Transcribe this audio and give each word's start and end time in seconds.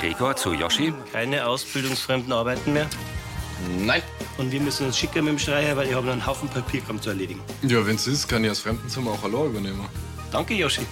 Gregor 0.00 0.36
zu 0.36 0.52
Yoshi. 0.52 0.92
Keine 1.12 1.46
ausbildungsfremden 1.46 2.32
Arbeiten 2.32 2.72
mehr. 2.72 2.88
Nein. 3.78 4.02
Und 4.38 4.52
wir 4.52 4.60
müssen 4.60 4.86
uns 4.86 4.98
schicken 4.98 5.24
mit 5.24 5.32
dem 5.32 5.38
Schreier, 5.38 5.76
weil 5.76 5.88
ich 5.88 5.94
habe 5.94 6.06
noch 6.06 6.12
einen 6.12 6.26
Haufen 6.26 6.48
Papierkram 6.48 7.00
zu 7.00 7.10
erledigen. 7.10 7.40
Ja, 7.62 7.86
wenn's 7.86 8.06
ist, 8.06 8.28
kann 8.28 8.44
ich 8.44 8.50
das 8.50 8.60
Fremdenzimmer 8.60 9.12
auch 9.12 9.24
allein 9.24 9.46
übernehmen. 9.46 9.88
Danke, 10.30 10.54
Yoshi. 10.54 10.82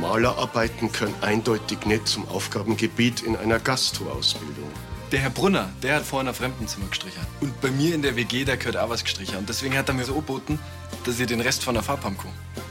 Malerarbeiten 0.00 0.92
können 0.92 1.14
eindeutig 1.22 1.86
nicht 1.86 2.06
zum 2.06 2.28
Aufgabengebiet 2.28 3.22
in 3.22 3.36
einer 3.36 3.58
Gastroausbildung. 3.58 4.70
Der 5.10 5.20
Herr 5.20 5.30
Brunner, 5.30 5.70
der 5.82 5.96
hat 5.96 6.04
vorhin 6.04 6.28
ein 6.28 6.34
Fremdenzimmer 6.34 6.86
gestrichen. 6.86 7.26
Und 7.40 7.58
bei 7.60 7.70
mir 7.70 7.94
in 7.94 8.02
der 8.02 8.14
WG, 8.14 8.44
der 8.44 8.56
gehört 8.56 8.76
auch 8.76 8.90
was 8.90 9.02
gestrichen. 9.02 9.38
Und 9.38 9.48
deswegen 9.48 9.76
hat 9.76 9.88
er 9.88 9.94
mir 9.94 10.04
so 10.04 10.12
angeboten, 10.12 10.58
dass 11.04 11.18
ich 11.18 11.26
den 11.26 11.40
Rest 11.40 11.64
von 11.64 11.74
der 11.74 11.82
Farbe 11.82 12.04
haben 12.04 12.18
kann. 12.18 12.30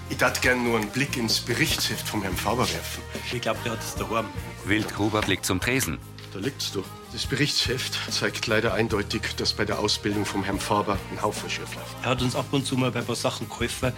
Ich 0.09 0.17
darf 0.17 0.41
gern 0.41 0.63
nur 0.63 0.79
einen 0.79 0.89
Blick 0.89 1.17
ins 1.17 1.39
Berichtsheft 1.39 2.07
vom 2.07 2.23
Herrn 2.23 2.35
Faber 2.35 2.67
werfen. 2.67 3.03
Ich 3.31 3.41
glaube, 3.41 3.59
der 3.63 3.73
hat 3.73 3.79
es 3.79 3.95
daheim. 3.95 4.25
Wildgruber 4.65 5.21
blickt 5.21 5.45
zum 5.45 5.61
Tresen. 5.61 5.99
Da 6.33 6.39
liegt's 6.39 6.71
doch. 6.71 6.83
Das 7.13 7.25
Berichtsheft 7.25 7.97
zeigt 8.11 8.45
leider 8.47 8.73
eindeutig, 8.73 9.21
dass 9.37 9.53
bei 9.53 9.65
der 9.65 9.79
Ausbildung 9.79 10.25
vom 10.25 10.43
Herrn 10.43 10.59
Faber 10.59 10.97
ein 11.11 11.21
Haufen 11.21 11.49
schief 11.49 11.75
läuft. 11.75 11.95
Er 12.03 12.09
hat 12.09 12.21
uns 12.21 12.35
ab 12.35 12.45
und 12.51 12.65
zu 12.65 12.75
mal 12.75 12.91
bei 12.91 12.99
ein 12.99 13.05
paar 13.05 13.15
Sachen 13.15 13.49
geholfen, 13.49 13.93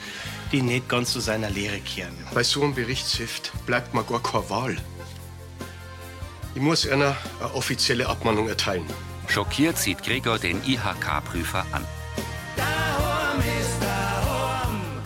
die 0.51 0.61
nicht 0.61 0.87
ganz 0.87 1.11
zu 1.11 1.19
seiner 1.19 1.49
Lehre 1.49 1.79
kehren. 1.79 2.15
Bei 2.33 2.43
so 2.43 2.61
einem 2.61 2.75
Berichtsheft 2.75 3.51
bleibt 3.65 3.93
mir 3.93 4.03
gar 4.03 4.21
keine 4.21 4.49
Wahl. 4.49 4.77
Ich 6.55 6.61
muss 6.61 6.87
einer 6.87 7.15
eine 7.39 7.53
offizielle 7.53 8.07
Abmahnung 8.07 8.49
erteilen. 8.49 8.85
Schockiert 9.27 9.77
sieht 9.77 10.03
Gregor 10.03 10.39
den 10.39 10.61
IHK-Prüfer 10.63 11.65
an. 11.71 11.85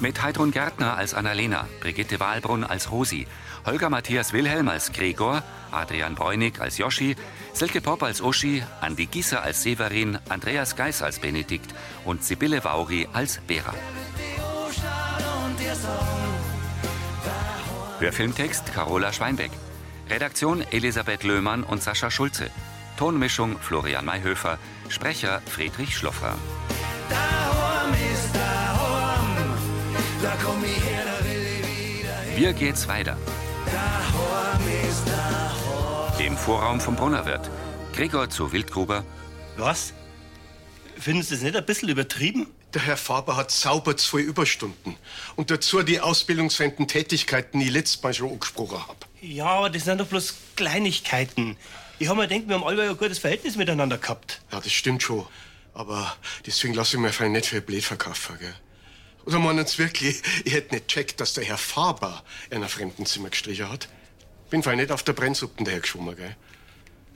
Mit 0.05 0.22
Heidrun 0.22 0.52
Gärtner 0.52 0.98
als 0.98 1.16
Annalena, 1.16 1.68
Brigitte 1.80 2.20
Wahlbrunn 2.20 2.64
als 2.64 2.91
Rosi, 2.91 3.26
Holger 3.66 3.90
Matthias 3.90 4.34
Wilhelm 4.34 4.70
als 4.70 4.91
Gregor, 4.91 5.41
Adrian 5.72 6.14
Bräunig 6.14 6.62
als 6.62 6.78
Joschi, 6.78 7.16
Silke 7.54 7.81
Popp 7.81 8.04
als 8.04 8.22
Uschi, 8.22 8.62
Andi 8.81 9.08
Gieser 9.08 9.42
als 9.42 9.64
Severin, 9.64 10.20
Andreas 10.30 10.75
Geis 10.75 11.02
als 11.02 11.17
Benedikt 11.17 11.73
und 12.06 12.23
Sibylle 12.23 12.64
Vauri 12.64 13.08
als 13.14 13.39
Vera. 13.47 13.73
Hörfilmtext 17.97 18.75
Carola 18.75 19.12
Schweinbeck. 19.12 19.50
Redaktion 20.08 20.64
Elisabeth 20.69 21.23
Löhmann 21.23 21.64
und 21.64 21.81
Sascha 21.81 22.12
Schulze. 22.12 22.52
Tonmischung 23.00 23.58
Florian 23.58 24.06
Mayhöfer. 24.06 24.59
Sprecher 24.88 25.42
Friedrich 25.47 25.97
Schloffer. 25.97 26.36
Wie 32.36 32.53
geht's 32.53 32.88
weiter? 32.88 33.17
Im 36.19 36.38
Vorraum 36.38 36.81
vom 36.81 36.95
Brunnerwirt. 36.95 37.50
Gregor 37.94 38.30
zu 38.30 38.52
Wildgruber. 38.52 39.06
Was? 39.58 39.94
Finden 40.97 41.23
Sie 41.23 41.36
das 41.36 41.44
nicht 41.44 41.56
ein 41.56 41.66
bisschen 41.66 41.89
übertrieben? 41.89 42.47
Der 42.73 42.81
Herr 42.81 42.97
Faber 42.97 43.38
hat 43.38 43.52
sauber 43.52 43.95
zwei 43.95 44.19
Überstunden. 44.19 44.97
Und 45.38 45.50
dazu 45.50 45.81
die 45.81 46.02
ausbildungsfremden 46.02 46.88
Tätigkeiten, 46.88 47.59
die 47.59 47.67
ich 47.67 47.72
letztes 47.72 48.03
Mal 48.03 48.13
schon 48.13 48.31
angesprochen 48.31 48.80
habe. 48.80 49.00
Ja, 49.22 49.45
aber 49.45 49.69
das 49.69 49.86
sind 49.86 50.02
doch 50.02 50.08
bloß 50.08 50.33
Kleinigkeiten. 50.58 51.56
Ich 52.00 52.09
habe 52.09 52.19
mir 52.19 52.28
gedacht, 52.28 52.50
wir 52.50 52.56
haben 52.56 52.63
alle 52.66 52.89
ein 52.89 52.97
gutes 52.97 53.19
Verhältnis 53.19 53.56
miteinander 53.56 53.97
gehabt. 53.97 54.41
Ja, 54.52 54.59
das 54.59 54.73
stimmt 54.73 55.03
schon. 55.03 55.25
Aber 55.73 56.16
deswegen 56.45 56.73
lasse 56.73 56.97
ich 56.97 57.02
mir 57.02 57.13
fein 57.13 57.31
nicht 57.31 57.45
für 57.45 57.61
blöd 57.61 57.83
verkaufen, 57.83 58.38
gell? 58.39 58.56
Oder 59.26 59.40
meinen 59.40 59.66
Sie 59.66 59.80
wirklich, 59.80 60.22
ich 60.44 60.54
hätte 60.54 60.76
nicht 60.76 60.88
checkt, 60.88 61.20
dass 61.20 61.34
der 61.34 61.44
Herr 61.44 61.58
Faber 61.58 62.23
in 62.50 62.58
einem 62.58 62.70
Fremdenzimmer 62.70 63.30
gestrichen 63.30 63.70
hat? 63.70 63.90
Bin 64.50 64.62
fein 64.62 64.78
nicht 64.78 64.92
auf 64.92 65.04
der 65.04 65.14
Brennsuppe 65.14 65.64
dahergeschwommen, 65.64 66.16
gell? 66.16 66.36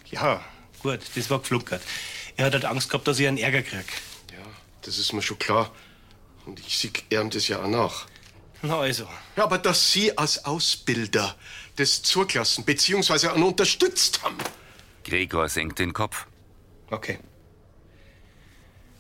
Ja, 0.10 0.44
gut, 0.82 1.02
das 1.16 1.30
war 1.30 1.40
geflunkert. 1.40 1.84
Er 2.36 2.46
hat 2.46 2.54
halt 2.54 2.66
Angst 2.66 2.90
gehabt, 2.90 3.08
dass 3.08 3.20
ich 3.20 3.28
einen 3.28 3.38
Ärger 3.38 3.62
krieg. 3.62 3.86
Ja, 4.32 4.46
das 4.82 4.98
ist 4.98 5.14
mir 5.14 5.22
schon 5.22 5.38
klar. 5.38 5.72
Und 6.46 6.60
ich 6.60 6.78
sieg 6.80 7.06
ihm 7.12 7.30
das 7.30 7.48
ja 7.48 7.62
auch 7.62 7.68
nach. 7.68 8.08
Na 8.62 8.80
also. 8.80 9.08
Ja, 9.36 9.44
aber 9.44 9.60
dass 9.60 9.92
Sie 9.92 10.18
als 10.18 10.46
Ausbilder 10.46 11.36
das 11.76 12.02
zugelassen 12.02 12.66
bzw. 12.66 13.28
an 13.28 13.44
unterstützt 13.44 14.24
haben. 14.24 14.38
Gregor 15.04 15.48
senkt 15.48 15.80
den 15.80 15.94
Kopf. 15.94 16.26
Okay. 16.90 17.20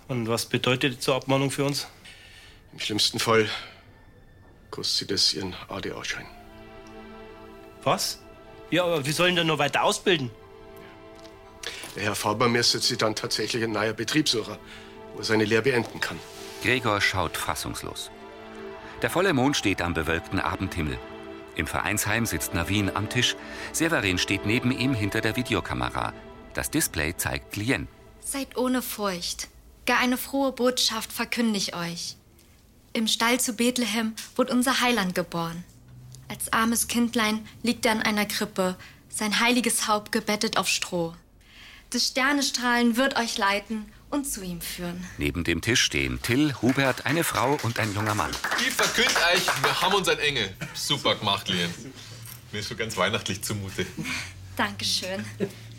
Und 0.07 0.27
was 0.27 0.45
bedeutet 0.45 0.93
die 0.93 0.99
zur 0.99 1.15
Abmahnung 1.15 1.51
für 1.51 1.65
uns? 1.65 1.87
Im 2.73 2.79
schlimmsten 2.79 3.19
Fall 3.19 3.49
kostet 4.71 4.97
Sie 4.97 5.07
das 5.07 5.33
Ihren 5.33 5.55
ADA-Schein. 5.67 6.25
Was? 7.83 8.19
Ja, 8.71 8.83
aber 8.83 9.05
wie 9.05 9.11
sollen 9.11 9.35
denn 9.35 9.47
noch 9.47 9.57
weiter 9.57 9.83
ausbilden? 9.83 10.29
Der 11.95 12.03
Herr 12.03 12.15
Faber 12.15 12.47
müsste 12.47 12.79
Sie 12.79 12.97
dann 12.97 13.15
tatsächlich 13.15 13.63
einen 13.63 13.73
neuen 13.73 13.95
Betrieb 13.95 14.29
suchen, 14.29 14.57
wo 15.13 15.19
er 15.19 15.23
seine 15.23 15.45
Lehre 15.45 15.63
beenden 15.63 15.99
kann. 15.99 16.19
Gregor 16.61 17.01
schaut 17.01 17.35
fassungslos. 17.35 18.11
Der 19.01 19.09
volle 19.09 19.33
Mond 19.33 19.55
steht 19.57 19.81
am 19.81 19.93
bewölkten 19.93 20.39
Abendhimmel. 20.39 20.99
Im 21.55 21.67
Vereinsheim 21.67 22.25
sitzt 22.25 22.53
Navin 22.53 22.95
am 22.95 23.09
Tisch. 23.09 23.35
Severin 23.71 24.17
steht 24.17 24.45
neben 24.45 24.71
ihm 24.71 24.93
hinter 24.93 25.21
der 25.21 25.35
Videokamera. 25.35 26.13
Das 26.53 26.69
Display 26.69 27.15
zeigt 27.17 27.55
Lien. 27.55 27.87
Seid 28.21 28.57
ohne 28.57 28.81
Furcht. 28.81 29.47
Gar 29.85 29.99
eine 29.99 30.17
frohe 30.17 30.51
Botschaft 30.51 31.11
verkünde 31.11 31.57
ich 31.57 31.75
euch. 31.75 32.15
Im 32.91 33.07
Stall 33.07 33.39
zu 33.39 33.53
Bethlehem 33.53 34.13
wurde 34.35 34.51
unser 34.51 34.81
Heiland 34.81 35.13
geboren. 35.13 35.63
Als 36.27 36.51
armes 36.51 36.87
Kindlein 36.87 37.47
liegt 37.61 37.85
er 37.85 37.91
an 37.91 38.01
einer 38.01 38.25
Krippe, 38.25 38.75
sein 39.09 39.39
heiliges 39.39 39.87
Haupt 39.87 40.11
gebettet 40.11 40.57
auf 40.57 40.67
Stroh. 40.67 41.15
Des 41.93 42.07
Sternestrahlen 42.07 42.97
wird 42.97 43.17
euch 43.17 43.37
leiten 43.37 43.91
und 44.09 44.27
zu 44.29 44.41
ihm 44.41 44.61
führen. 44.61 45.05
Neben 45.17 45.43
dem 45.43 45.61
Tisch 45.61 45.81
stehen 45.81 46.19
Till, 46.21 46.55
Hubert, 46.61 47.05
eine 47.05 47.23
Frau 47.23 47.57
und 47.61 47.79
ein 47.79 47.93
junger 47.93 48.15
Mann. 48.15 48.31
Ich 48.59 48.73
verkünd 48.73 49.15
euch, 49.33 49.45
wir 49.63 49.81
haben 49.81 49.93
unseren 49.93 50.19
Engel. 50.19 50.53
Super 50.73 51.15
gemacht, 51.15 51.47
Lien. 51.47 51.73
Mir 52.51 52.59
ist 52.59 52.69
schon 52.69 52.77
ganz 52.77 52.97
weihnachtlich 52.97 53.43
zumute. 53.43 53.85
Dankeschön. 54.55 55.23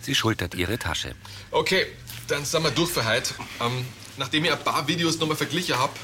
Sie 0.01 0.15
schultert 0.15 0.55
ihre 0.55 0.79
Tasche. 0.79 1.15
Okay, 1.51 1.87
dann 2.29 2.45
sind 2.45 2.63
wir 2.63 2.71
durch 2.71 2.91
für 2.91 3.05
heute. 3.05 3.35
Ähm, 3.61 3.85
nachdem 4.17 4.45
ich 4.45 4.53
ein 4.53 4.63
paar 4.63 4.87
Videos 4.87 5.19
nochmal 5.19 5.37
verglichen 5.37 5.77
hab, 5.77 5.99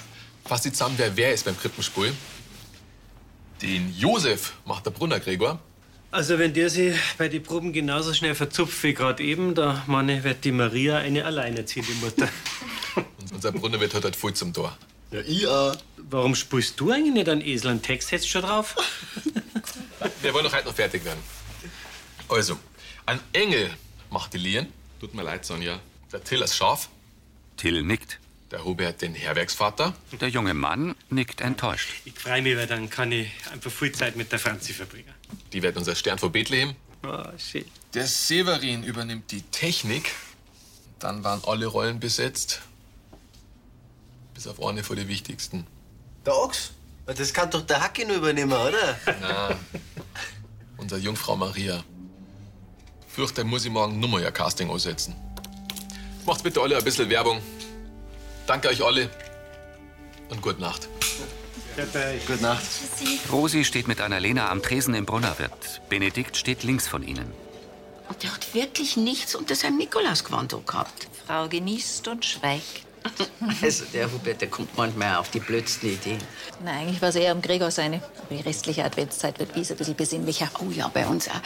fasse 0.47 0.69
ich 0.69 0.75
zusammen, 0.75 0.95
wer 0.99 1.17
wer 1.17 1.33
ist 1.33 1.45
beim 1.45 1.59
Krippenspiel. 1.59 2.13
Den 3.63 3.95
Josef 3.97 4.53
macht 4.65 4.87
der 4.87 4.91
Brunner 4.91 5.21
Gregor. 5.21 5.59
Also, 6.11 6.39
wenn 6.39 6.55
der 6.55 6.71
sich 6.71 6.97
bei 7.19 7.29
den 7.29 7.43
Proben 7.43 7.73
genauso 7.73 8.15
schnell 8.15 8.35
verzupft 8.35 8.83
wie 8.83 8.95
gerade 8.95 9.23
eben, 9.23 9.55
da 9.55 9.83
meine, 9.87 10.23
wird 10.25 10.45
die 10.45 10.53
Maria 10.53 10.99
eine 10.99 11.25
alleinerziehende 11.25 11.93
Mutter. 11.95 12.29
Und 12.95 13.33
unser 13.33 13.53
Brunner 13.53 13.81
wird 13.81 13.93
heute 13.95 14.05
halt 14.05 14.17
voll 14.17 14.33
zum 14.35 14.53
Tor. 14.53 14.77
Ja, 15.11 15.21
ich 15.21 15.47
auch. 15.47 15.77
Warum 16.09 16.35
spielst 16.35 16.79
du 16.81 16.91
eigentlich 16.91 17.15
nicht 17.15 17.29
einen 17.29 17.41
Esel? 17.41 17.71
Einen 17.71 17.83
Text 17.83 18.13
hättest 18.13 18.29
du 18.29 18.33
schon 18.33 18.43
drauf? 18.43 18.77
Wir 20.23 20.33
wollen 20.33 20.45
doch 20.45 20.55
heute 20.55 20.67
noch 20.67 20.75
fertig 20.75 21.05
werden. 21.05 21.21
Also, 22.29 22.59
ein 23.05 23.21
Engel 23.33 23.71
macht 24.11 24.33
die 24.33 24.39
Lien. 24.39 24.73
Tut 25.01 25.15
mir 25.15 25.23
leid, 25.23 25.45
Sonja. 25.45 25.81
Der 26.13 26.23
Till 26.23 26.43
als 26.43 26.57
Schaf. 26.57 26.89
Till 27.57 27.83
nickt. 27.83 28.19
Der 28.51 28.65
Hubert 28.65 29.03
den 29.03 29.15
Herwerksvater. 29.15 29.95
Der 30.21 30.29
junge 30.29 30.55
Mann 30.55 30.95
nickt 31.11 31.41
enttäuscht. 31.41 31.91
Ich 32.05 32.15
freue 32.15 32.43
mich, 32.43 32.57
weil 32.57 32.69
dann 32.69 32.89
kann 32.89 33.11
ich 33.11 33.29
einfach 33.53 33.73
viel 33.73 33.91
Zeit 33.93 34.15
mit 34.15 34.31
der 34.31 34.39
Franzi 34.39 34.73
verbringen. 34.73 35.13
Die 35.53 35.63
wird 35.63 35.77
unser 35.77 35.97
Stern 35.97 36.19
von 36.19 36.31
Bethlehem. 36.31 36.77
Oh, 37.05 37.25
schön. 37.39 37.65
Der 37.95 38.07
Severin 38.07 38.85
übernimmt 38.85 39.31
die 39.33 39.43
Technik. 39.43 40.13
Dann 41.01 41.25
waren 41.25 41.43
alle 41.45 41.67
Rollen 41.67 41.99
besetzt. 41.99 42.63
Bis 44.35 44.47
auf 44.47 44.63
eine 44.63 44.85
von 44.85 44.97
den 44.97 45.09
wichtigsten. 45.09 45.67
Der 46.25 46.37
Ochs? 46.37 46.73
Das 47.07 47.33
kann 47.33 47.51
doch 47.51 47.63
der 47.63 47.83
Hacke 47.83 48.07
nur 48.07 48.17
übernehmen, 48.17 48.53
oder? 48.53 48.99
Na, 49.21 49.57
unsere 50.77 51.01
Jungfrau 51.01 51.37
Maria. 51.37 51.85
Fürchte, 53.09 53.45
muss 53.45 53.65
ich 53.65 53.71
morgen 53.71 53.99
nochmal 53.99 54.23
ihr 54.23 54.31
Casting 54.31 54.69
aussetzen. 54.69 55.15
Macht 56.27 56.43
bitte 56.43 56.61
alle 56.61 56.77
ein 56.77 56.85
bisschen 56.85 57.09
Werbung. 57.09 57.41
Danke 58.57 58.69
euch 58.71 58.83
alle 58.83 59.11
und 60.31 60.41
gute 60.41 60.63
Nacht. 60.63 60.89
Gute 62.27 62.43
Nacht. 62.43 62.65
Rosi 63.31 63.67
steht 63.67 63.87
mit 63.87 64.01
Annalena 64.01 64.49
am 64.51 64.63
Tresen 64.63 64.95
im 64.95 65.05
Brunnerwirt. 65.05 65.83
Benedikt 65.91 66.39
steht 66.39 66.63
links 66.63 66.89
von 66.89 67.03
ihnen. 67.03 67.31
Und 68.09 68.23
der 68.23 68.33
hat 68.33 68.55
wirklich 68.55 68.97
nichts 68.97 69.35
unter 69.35 69.55
seinem 69.55 69.77
Nikolausgewand 69.77 70.57
gehabt. 70.67 71.07
Frau 71.27 71.49
genießt 71.49 72.09
und 72.09 72.25
schweigt. 72.25 72.86
Also 73.63 73.85
der 73.93 74.11
Hubert, 74.13 74.41
der 74.41 74.49
kommt 74.49 74.77
manchmal 74.77 75.17
auf 75.17 75.31
die 75.31 75.41
blödsten 75.41 75.91
Ideen. 75.91 76.19
Na, 76.65 76.73
eigentlich 76.73 77.01
war 77.01 77.11
es 77.11 77.17
eher 77.17 77.33
am 77.33 77.43
Gregor 77.43 77.71
seine. 77.71 77.97
Aber 77.97 78.35
die 78.35 78.43
restliche 78.43 78.85
Adventszeit 78.85 79.39
wird 79.39 79.55
wies 79.55 79.71
ein 79.71 79.77
bisschen 79.77 79.97
besinnlicher. 79.97 80.49
Oh 80.61 80.71
ja, 80.71 80.89
bei 80.89 81.07
uns 81.07 81.29
auch. 81.29 81.41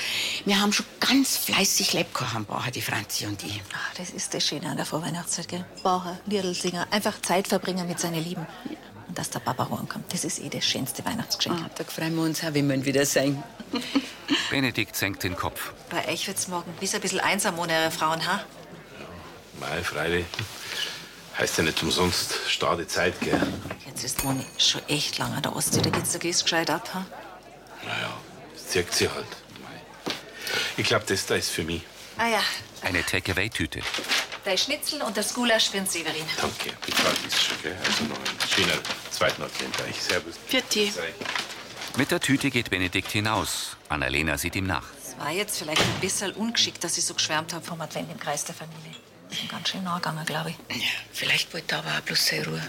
Wir 0.44 0.60
haben 0.60 0.72
schon 0.72 0.86
ganz 1.00 1.36
fleißig 1.36 1.92
Lebkuchen 1.92 2.46
gebacken, 2.46 2.72
die 2.72 2.82
Franzi 2.82 3.26
und 3.26 3.42
ich. 3.42 3.62
Ach, 3.74 3.94
das 3.96 4.10
ist 4.10 4.32
das 4.34 4.46
Schöne 4.46 4.68
an 4.68 4.76
der 4.76 4.86
Vorweihnachtszeit, 4.86 5.48
gell? 5.48 5.64
Bauer, 5.82 6.18
Liederlsinger, 6.26 6.86
einfach 6.90 7.20
Zeit 7.22 7.48
verbringen 7.48 7.86
mit 7.86 8.00
seinen 8.00 8.22
Lieben. 8.22 8.46
Und 9.08 9.18
dass 9.18 9.30
der 9.30 9.40
Papa 9.40 9.64
rumkommt, 9.64 10.12
das 10.12 10.24
ist 10.24 10.38
eh 10.38 10.48
das 10.48 10.64
schönste 10.64 11.04
Weihnachtsgeschenk. 11.04 11.60
Ah, 11.64 11.70
da 11.76 11.84
freuen 11.84 12.14
wir 12.14 12.22
uns 12.22 12.44
auch, 12.44 12.54
wenn 12.54 12.68
wir 12.68 12.76
ihn 12.76 12.84
wieder 12.84 13.04
sehen. 13.04 13.42
Benedikt 14.50 14.94
senkt 14.96 15.24
den 15.24 15.36
Kopf. 15.36 15.72
Bei 15.90 16.06
euch 16.08 16.26
wird's 16.28 16.48
morgen 16.48 16.72
bis 16.78 16.94
ein 16.94 17.00
bisschen 17.00 17.20
einsam 17.20 17.58
ohne 17.58 17.72
eure 17.72 17.90
Frauen, 17.90 18.24
ha? 18.26 18.44
Mei, 19.58 19.82
freilich. 19.82 20.26
Heißt 21.38 21.56
ja 21.58 21.64
nicht 21.64 21.82
umsonst 21.82 22.34
starre 22.48 22.86
Zeit, 22.86 23.18
gell? 23.20 23.40
Jetzt 23.86 24.04
ist 24.04 24.22
Moni 24.24 24.44
schon 24.58 24.82
echt 24.88 25.18
lange 25.18 25.36
an 25.36 25.42
der 25.42 25.56
Ostsee, 25.56 25.80
da 25.80 25.90
geht's 25.90 26.10
der 26.10 26.20
Gehst 26.20 26.42
gescheit 26.44 26.68
ab, 26.70 26.88
ha? 26.92 27.06
Naja, 27.84 28.12
das 28.52 28.68
zirkt 28.68 28.94
sie 28.94 29.08
halt. 29.08 29.26
Mei. 29.62 30.12
Ich 30.76 30.86
glaube, 30.86 31.04
das 31.06 31.24
da 31.26 31.36
ist 31.36 31.50
für 31.50 31.62
mich. 31.64 31.82
Ah 32.18 32.26
ja, 32.28 32.42
Eine 32.82 33.02
Takeaway-Tüte. 33.04 33.80
dein 34.44 34.58
Schnitzel 34.58 35.00
und 35.02 35.16
das 35.16 35.32
Gulasch 35.32 35.70
für 35.70 35.78
den 35.78 35.86
Severin. 35.86 36.24
Danke, 36.38 36.76
bezahlt 36.84 37.18
ist 37.26 37.42
schon, 37.42 37.62
gell? 37.62 37.76
Also 37.86 38.04
noch 38.04 38.16
einen 38.18 38.50
schönen 38.54 38.78
zweiten 39.10 39.42
Advent 39.42 39.80
euch. 39.88 40.02
Servus. 40.02 40.34
Vierte. 40.46 40.90
Sei. 40.90 41.14
Mit 41.96 42.10
der 42.10 42.20
Tüte 42.20 42.50
geht 42.50 42.68
Benedikt 42.68 43.10
hinaus. 43.10 43.76
Annalena 43.88 44.36
sieht 44.36 44.56
ihm 44.56 44.66
nach. 44.66 44.84
Es 45.02 45.18
war 45.18 45.30
jetzt 45.30 45.58
vielleicht 45.58 45.80
ein 45.82 46.00
bisschen 46.00 46.32
ungeschickt, 46.32 46.84
dass 46.84 46.98
ich 46.98 47.04
so 47.06 47.14
geschwärmt 47.14 47.54
habe 47.54 47.64
vom 47.64 47.80
Advent 47.80 48.10
im 48.12 48.18
Kreis 48.20 48.44
der 48.44 48.54
Familie. 48.54 48.94
Ist 49.30 49.42
ihm 49.42 49.48
ganz 49.48 49.68
schön 49.68 49.84
nachgegangen, 49.84 50.24
glaube 50.26 50.50
ich. 50.50 50.56
Vielleicht 51.12 51.52
wollte 51.54 51.76
er 51.76 51.78
aber 51.78 51.98
auch 51.98 52.00
bloß 52.00 52.26
seine 52.26 52.46
Ruhe. 52.46 52.62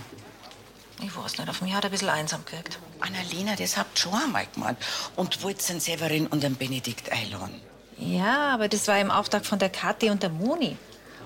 Ich 1.03 1.15
weiß 1.15 1.39
nicht, 1.39 1.49
auf 1.49 1.61
mich 1.61 1.73
hat 1.73 1.83
er 1.83 1.89
ein 1.89 1.91
bisschen 1.91 2.09
einsam 2.09 2.45
gewirkt. 2.45 2.77
Annalena, 2.99 3.55
das 3.55 3.75
habt 3.77 3.97
ihr 3.97 4.01
schon 4.01 4.13
einmal 4.13 4.45
gemeint. 4.53 4.77
Und 5.15 5.41
wollt 5.41 5.67
den 5.67 5.79
Severin 5.79 6.27
und 6.27 6.43
den 6.43 6.55
Benedikt 6.55 7.11
einladen. 7.11 7.59
Ja, 7.97 8.53
aber 8.53 8.67
das 8.67 8.87
war 8.87 8.99
im 8.99 9.09
Auftrag 9.09 9.45
von 9.45 9.57
der 9.57 9.69
Kathi 9.69 10.09
und 10.09 10.21
der 10.21 10.29
Moni. 10.29 10.77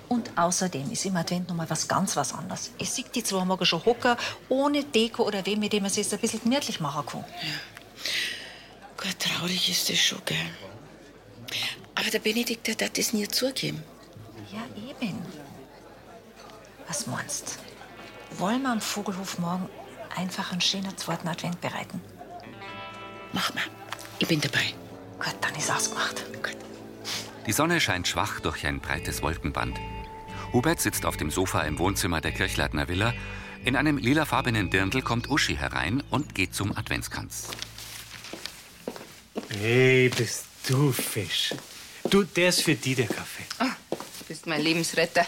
Und 0.07 0.37
außerdem 0.37 0.91
ist 0.91 1.05
im 1.05 1.17
Advent 1.17 1.49
noch 1.49 1.55
mal 1.55 1.69
was 1.69 1.87
ganz 1.87 2.15
was 2.15 2.33
anderes. 2.33 2.71
Ich 2.77 2.89
sehe 2.91 3.05
die 3.13 3.23
zwei 3.23 3.43
morgen 3.43 3.65
schon 3.65 3.83
hocker, 3.83 4.17
ohne 4.49 4.83
Deko 4.83 5.23
oder 5.23 5.45
wem, 5.45 5.59
mit 5.59 5.73
dem 5.73 5.83
man 5.83 5.91
sich 5.91 6.11
ein 6.11 6.19
bisschen 6.19 6.41
gemütlich 6.41 6.79
machen 6.79 7.05
kann. 7.05 7.25
Gut, 8.97 9.19
traurig 9.19 9.69
ist 9.69 9.89
das 9.89 9.97
schon, 9.97 10.21
gell? 10.25 10.37
Aber 11.95 12.09
der 12.09 12.19
Benedikt, 12.19 12.67
der 12.67 12.87
hat 12.87 12.97
das 12.97 13.13
nie 13.13 13.27
zugeben. 13.27 13.83
Ja, 14.55 14.63
eben. 14.81 15.21
Was 16.87 17.07
meinst 17.07 17.59
Wollen 18.37 18.63
wir 18.63 18.71
am 18.71 18.81
Vogelhof 18.81 19.37
morgen 19.39 19.69
einfach 20.15 20.51
einen 20.51 20.61
schönen 20.61 20.97
zweiten 20.97 21.27
Advent 21.27 21.61
bereiten? 21.61 22.01
Mach 23.33 23.53
mal. 23.53 23.63
Ich 24.19 24.27
bin 24.27 24.41
dabei. 24.41 24.73
Gut, 25.17 25.35
dann 25.41 25.55
ist 25.55 25.71
ausgemacht. 25.71 26.25
Die 27.45 27.51
Sonne 27.51 27.79
scheint 27.79 28.07
schwach 28.07 28.39
durch 28.39 28.65
ein 28.65 28.79
breites 28.79 29.21
Wolkenband. 29.21 29.79
Hubert 30.51 30.81
sitzt 30.81 31.05
auf 31.05 31.15
dem 31.15 31.29
Sofa 31.29 31.61
im 31.61 31.77
Wohnzimmer 31.79 32.21
der 32.21 32.31
Kirchleitner 32.31 32.87
Villa. 32.87 33.13
In 33.63 33.75
einem 33.75 33.97
lilafarbenen 33.97 34.69
Dirndl 34.69 35.01
kommt 35.01 35.29
Uschi 35.29 35.55
herein 35.55 36.03
und 36.09 36.33
geht 36.33 36.55
zum 36.55 36.75
Adventskranz. 36.75 37.49
Hey, 39.49 40.09
bist 40.09 40.45
du 40.67 40.91
Fisch. 40.91 41.53
Du, 42.09 42.23
der 42.23 42.49
ist 42.49 42.61
für 42.61 42.75
die 42.75 42.95
der 42.95 43.07
Kaffee. 43.07 43.43
Du 43.59 43.65
bist 44.45 44.47
mein 44.47 44.61
Lebensretter. 44.61 45.25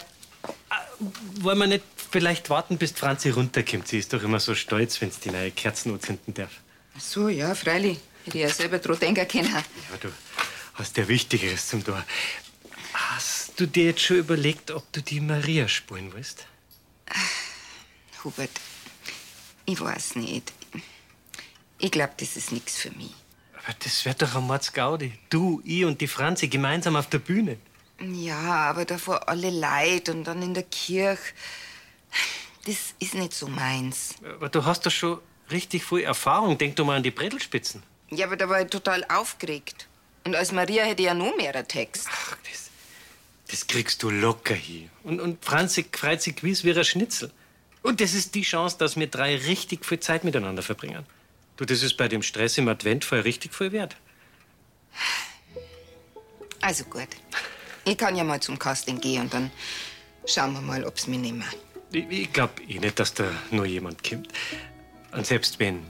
Wollen 1.39 1.57
wir 1.57 1.67
nicht 1.67 1.83
vielleicht 2.11 2.49
warten, 2.49 2.77
bis 2.77 2.91
Franzi 2.91 3.29
runterkommt? 3.29 3.87
Sie 3.87 3.97
ist 3.97 4.13
doch 4.13 4.21
immer 4.23 4.39
so 4.39 4.53
stolz, 4.55 5.01
wenn 5.01 5.11
sie 5.11 5.21
die 5.21 5.31
neue 5.31 5.51
Kerzen 5.51 5.93
anzünden 5.93 6.33
darf. 6.33 6.51
Ach 6.95 7.01
so, 7.01 7.27
ja, 7.27 7.53
freilich. 7.55 7.99
Hätte 8.25 8.37
ich 8.37 8.43
ja 8.43 8.49
selber 8.49 8.79
dran 8.79 8.99
denken 8.99 9.27
können. 9.27 9.55
Aber 9.55 9.97
du 9.99 10.09
hast 10.75 10.97
ja 10.97 11.07
Wichtigeres 11.07 11.67
zum 11.67 11.83
Tor. 11.83 12.03
Hast 12.93 13.59
du 13.59 13.65
dir 13.65 13.85
jetzt 13.85 14.01
schon 14.01 14.17
überlegt, 14.17 14.71
ob 14.71 14.91
du 14.91 15.01
die 15.01 15.19
Maria 15.19 15.67
spulen 15.67 16.11
willst? 16.13 16.45
Hubert, 18.23 18.51
ich 19.65 19.79
weiß 19.79 20.15
nicht. 20.17 20.51
Ich 21.79 21.91
glaube, 21.91 22.13
das 22.17 22.35
ist 22.35 22.51
nichts 22.51 22.77
für 22.77 22.91
mich. 22.91 23.13
Aber 23.63 23.75
das 23.83 24.05
wird 24.05 24.21
doch 24.21 24.35
ein 24.35 24.43
Mordsgaudi. 24.43 25.13
Du, 25.29 25.61
ich 25.63 25.85
und 25.85 26.01
die 26.01 26.07
Franzi 26.07 26.47
gemeinsam 26.47 26.95
auf 26.95 27.07
der 27.07 27.19
Bühne. 27.19 27.57
Ja, 27.99 28.69
aber 28.69 28.85
davor 28.85 29.27
alle 29.27 29.49
Leid 29.49 30.09
und 30.09 30.23
dann 30.23 30.41
in 30.41 30.53
der 30.53 30.63
Kirche. 30.63 31.33
Das 32.65 32.93
ist 32.99 33.13
nicht 33.13 33.33
so 33.33 33.47
meins. 33.47 34.15
Aber 34.23 34.49
du 34.49 34.65
hast 34.65 34.85
doch 34.85 34.91
schon 34.91 35.19
richtig 35.49 35.83
viel 35.83 36.01
Erfahrung. 36.01 36.57
Denk 36.57 36.75
doch 36.75 36.85
mal 36.85 36.97
an 36.97 37.03
die 37.03 37.11
Brettelspitzen. 37.11 37.81
Ja, 38.09 38.25
aber 38.27 38.37
da 38.37 38.49
war 38.49 38.61
ich 38.61 38.67
total 38.67 39.03
aufgeregt. 39.05 39.87
Und 40.25 40.35
als 40.35 40.51
Maria 40.51 40.83
hätte 40.83 41.01
ich 41.01 41.07
ja 41.07 41.13
noch 41.13 41.35
mehr 41.37 41.67
Text. 41.67 42.07
Das 43.47 43.65
kriegst 43.65 44.03
du 44.03 44.09
locker 44.09 44.53
hier. 44.53 44.89
Und, 45.03 45.21
und 45.21 45.43
Franzi 45.43 45.85
freut 45.91 46.21
sich 46.21 46.35
gewiss 46.35 46.63
wie 46.63 46.77
ein 46.77 46.83
Schnitzel. 46.83 47.31
Und 47.81 48.01
das 48.01 48.13
ist 48.13 48.35
die 48.35 48.41
Chance, 48.41 48.77
dass 48.77 48.97
wir 48.97 49.07
drei 49.07 49.37
richtig 49.37 49.85
viel 49.85 49.99
Zeit 50.01 50.25
miteinander 50.25 50.61
verbringen. 50.61 51.05
Du, 51.55 51.65
das 51.65 51.81
ist 51.81 51.95
bei 51.95 52.07
dem 52.07 52.21
Stress 52.21 52.57
im 52.57 52.67
Advent 52.67 53.05
voll 53.05 53.21
richtig 53.21 53.55
viel 53.55 53.71
wert. 53.71 53.95
Also 56.61 56.83
gut. 56.83 57.07
Ich 57.87 57.97
kann 57.97 58.17
ja 58.17 58.25
mal 58.25 58.41
zum 58.41 58.59
Casting 58.59 58.99
gehen 58.99 59.21
und 59.23 59.33
dann 59.33 59.49
schauen 60.25 60.51
wir 60.51 60.59
mal, 60.59 60.83
ob's 60.83 61.07
mich 61.07 61.19
nehmen. 61.19 61.45
Ich, 61.93 62.05
ich 62.09 62.33
glaub 62.33 62.59
eh 62.67 62.79
nicht, 62.79 62.99
dass 62.99 63.13
da 63.13 63.31
nur 63.49 63.65
jemand 63.65 64.03
kommt. 64.03 64.27
Und 65.13 65.25
selbst 65.25 65.57
wenn, 65.57 65.85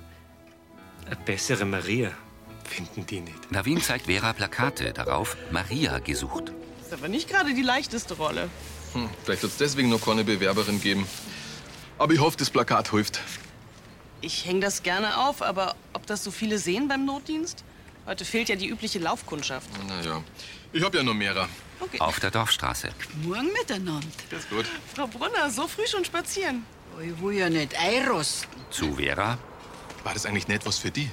eine 1.07 1.15
bessere 1.15 1.65
Maria 1.65 2.11
finden 2.63 3.03
die 3.07 3.21
nicht. 3.21 3.51
Navin 3.51 3.81
zeigt 3.81 4.05
Vera 4.05 4.31
Plakate, 4.33 4.93
darauf 4.93 5.35
Maria 5.49 5.97
gesucht. 5.97 6.51
ist 6.81 6.93
aber 6.93 7.07
nicht 7.07 7.29
gerade 7.29 7.55
die 7.55 7.63
leichteste 7.63 8.13
Rolle. 8.13 8.47
Hm, 8.93 9.09
vielleicht 9.23 9.41
wird 9.41 9.53
es 9.53 9.57
deswegen 9.57 9.89
noch 9.89 10.05
keine 10.05 10.23
Bewerberin 10.23 10.79
geben. 10.79 11.07
Aber 11.97 12.13
ich 12.13 12.19
hoffe, 12.19 12.37
das 12.37 12.51
Plakat 12.51 12.91
hilft. 12.91 13.21
Ich 14.21 14.45
hänge 14.45 14.59
das 14.59 14.83
gerne 14.83 15.17
auf, 15.17 15.41
aber 15.41 15.75
ob 15.93 16.05
das 16.05 16.23
so 16.23 16.29
viele 16.29 16.59
sehen 16.59 16.87
beim 16.87 17.05
Notdienst? 17.05 17.63
Heute 18.05 18.23
fehlt 18.23 18.49
ja 18.49 18.55
die 18.55 18.67
übliche 18.67 18.99
Laufkundschaft. 18.99 19.67
Naja, 19.87 20.21
ich 20.73 20.83
hab 20.83 20.93
ja 20.93 21.01
noch 21.01 21.15
mehrer. 21.15 21.49
Okay. 21.79 21.99
Auf 21.99 22.19
der 22.19 22.31
Dorfstraße. 22.31 22.89
Morgen 23.23 23.51
miteinander. 23.53 24.07
Das 24.29 24.39
ist 24.39 24.49
gut. 24.49 24.65
Frau 24.95 25.07
Brunner, 25.07 25.49
so 25.49 25.67
früh 25.67 25.85
schon 25.87 26.03
spazieren. 26.05 26.65
Ich 27.01 27.21
will 27.21 27.35
ja 27.35 27.49
nicht 27.49 27.75
einrosten. 27.79 28.49
Zu 28.71 28.95
Vera. 28.95 29.37
War 30.03 30.13
das 30.13 30.25
eigentlich 30.25 30.47
nicht 30.47 30.65
was 30.65 30.77
für 30.79 30.89
die? 30.89 31.09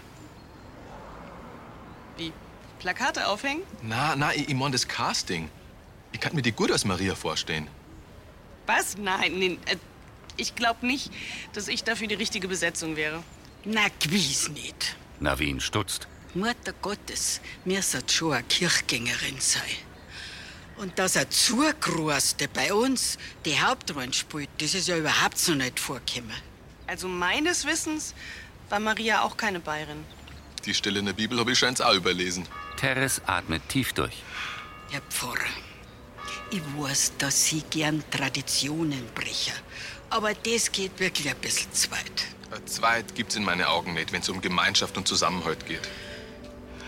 Wie? 2.17 2.33
Plakate 2.79 3.27
aufhängen? 3.29 3.63
Na, 3.83 4.15
na, 4.17 4.33
ich, 4.35 4.49
ich 4.49 4.55
mein 4.55 4.73
das 4.73 4.87
Casting. 4.89 5.51
Ich 6.13 6.21
kann 6.21 6.35
mir 6.35 6.43
die 6.43 6.53
gut 6.53 6.71
als 6.71 6.85
Maria 6.85 7.15
vorstellen. 7.15 7.69
Was? 8.67 8.97
Nein, 8.97 9.39
nein. 9.39 9.59
äh, 9.67 9.77
Ich 10.37 10.55
glaube 10.55 10.87
nicht, 10.87 11.11
dass 11.53 11.69
ich 11.69 11.85
dafür 11.85 12.07
die 12.09 12.15
richtige 12.15 12.49
Besetzung 12.49 12.97
wäre. 12.97 13.23
Na, 13.65 13.83
gewiss 14.01 14.49
nicht. 14.49 14.97
Navin 15.21 15.61
stutzt. 15.61 16.09
Mutter 16.35 16.73
Gottes, 16.83 17.41
mir 17.65 17.83
sollte 17.83 18.13
schon 18.13 18.33
eine 18.33 18.43
Kirchgängerin 18.45 19.37
sein. 19.41 19.63
Und 20.77 20.99
dass 20.99 21.17
eine 21.17 21.29
Zugroßte 21.29 22.49
bei 22.49 22.75
uns 22.75 23.19
die 23.45 23.61
Hauptrolle 23.61 24.13
spielt, 24.13 24.49
das 24.59 24.75
ist 24.75 24.89
ja 24.89 24.97
überhaupt 24.97 25.39
so 25.39 25.53
nicht 25.53 25.79
vorgekommen. 25.79 26.37
Also 26.87 27.09
meines 27.09 27.65
Wissens 27.65 28.15
war 28.69 28.81
Maria 28.81 29.23
auch 29.23 29.37
keine 29.37 29.61
Bayerin. 29.61 30.05
Die 30.65 30.75
Stelle 30.75 30.99
in 30.99 31.07
der 31.07 31.13
Bibel 31.13 31.39
habe 31.39 31.53
ich 31.53 31.59
scheinbar 31.59 31.91
auch 31.91 31.95
überlesen. 31.95 32.47
Teres 32.77 33.21
atmet 33.27 33.69
tief 33.69 33.93
durch. 33.93 34.23
Herr 34.91 35.03
Pfarrer, 35.03 35.39
ich 36.51 36.63
weiß, 36.77 37.13
dass 37.19 37.47
Sie 37.47 37.63
gern 37.71 38.03
Traditionen 38.11 39.05
brechen. 39.15 39.55
Aber 40.11 40.33
das 40.35 40.71
geht 40.73 40.99
wirklich 41.01 41.29
ein 41.29 41.37
bisschen 41.37 41.73
zu 41.73 41.91
weit. 41.91 42.27
Ein 42.51 42.67
Zweit 42.67 43.15
gibt's 43.15 43.37
in 43.37 43.45
meinen 43.45 43.65
Augen 43.65 43.95
nicht, 43.95 44.13
wenn 44.13 44.21
es 44.21 44.29
um 44.29 44.41
Gemeinschaft 44.41 44.97
und 44.97 45.09
Zusammenhalt 45.09 45.67
geht. 45.67 45.89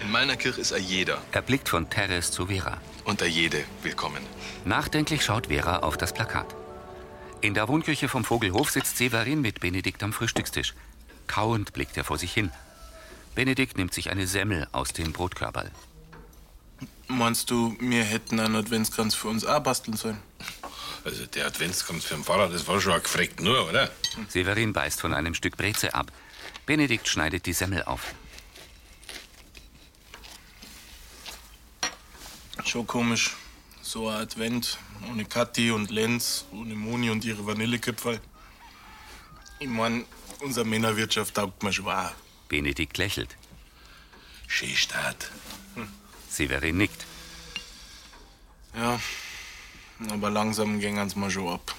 In 0.02 0.10
meiner 0.10 0.36
Kirche 0.36 0.60
ist 0.60 0.72
er 0.72 0.78
jeder. 0.78 1.22
Er 1.32 1.42
blickt 1.42 1.68
von 1.68 1.88
Teres 1.88 2.30
zu 2.30 2.46
Vera. 2.46 2.80
Und 3.04 3.22
er 3.22 3.28
jede 3.28 3.64
willkommen. 3.82 4.22
Nachdenklich 4.64 5.24
schaut 5.24 5.46
Vera 5.46 5.78
auf 5.78 5.96
das 5.96 6.12
Plakat. 6.12 6.54
In 7.40 7.54
der 7.54 7.68
Wohnküche 7.68 8.08
vom 8.08 8.24
Vogelhof 8.24 8.70
sitzt 8.70 8.96
Severin 8.96 9.40
mit 9.40 9.60
Benedikt 9.60 10.02
am 10.02 10.12
Frühstückstisch. 10.12 10.74
Kauend 11.26 11.72
blickt 11.72 11.96
er 11.96 12.04
vor 12.04 12.18
sich 12.18 12.32
hin. 12.32 12.50
Benedikt 13.34 13.76
nimmt 13.76 13.94
sich 13.94 14.10
eine 14.10 14.26
Semmel 14.26 14.66
aus 14.72 14.92
dem 14.92 15.12
Brotkörperl. 15.12 15.70
Meinst 17.08 17.50
du, 17.50 17.76
wir 17.80 18.04
hätten 18.04 18.40
einen 18.40 18.56
Adventskranz 18.56 19.14
für 19.14 19.28
uns 19.28 19.44
auch 19.44 19.60
basteln 19.60 19.96
sollen? 19.96 20.18
Also 21.04 21.24
der 21.26 21.46
Adventskranz 21.46 22.04
für 22.04 22.14
den 22.14 22.24
Pfarrer, 22.24 22.48
das 22.48 22.66
war 22.66 22.80
schon 22.80 22.92
ein 22.92 23.02
gefreckt 23.02 23.40
nur, 23.40 23.68
oder? 23.68 23.90
Severin 24.28 24.72
beißt 24.72 25.00
von 25.00 25.14
einem 25.14 25.34
Stück 25.34 25.56
Breze 25.56 25.94
ab. 25.94 26.10
Benedikt 26.64 27.06
schneidet 27.08 27.46
die 27.46 27.52
Semmel 27.52 27.84
auf. 27.84 28.14
Schon 32.64 32.86
komisch. 32.86 33.36
So 33.82 34.08
ein 34.08 34.16
Advent 34.16 34.78
ohne 35.08 35.24
Kathi 35.24 35.70
und 35.70 35.90
Lenz, 35.90 36.44
ohne 36.52 36.74
Moni 36.74 37.10
und 37.10 37.24
ihre 37.24 37.46
Vanilleköpferl. 37.46 38.20
Ich 39.60 39.68
mein, 39.68 40.04
unsere 40.40 40.66
Männerwirtschaft 40.66 41.34
taugt 41.34 41.62
mir 41.62 41.72
schon 41.72 41.88
auch. 41.88 42.12
Benedikt 42.48 42.98
lächelt. 42.98 43.36
Schön 44.46 44.74
Start. 44.76 45.30
Severin 46.28 46.78
nickt. 46.78 47.06
Ja, 48.74 49.00
aber 50.10 50.30
langsam 50.30 50.80
gängen's 50.80 51.16
mal 51.16 51.30
schon 51.30 51.48
ab. 51.48 51.74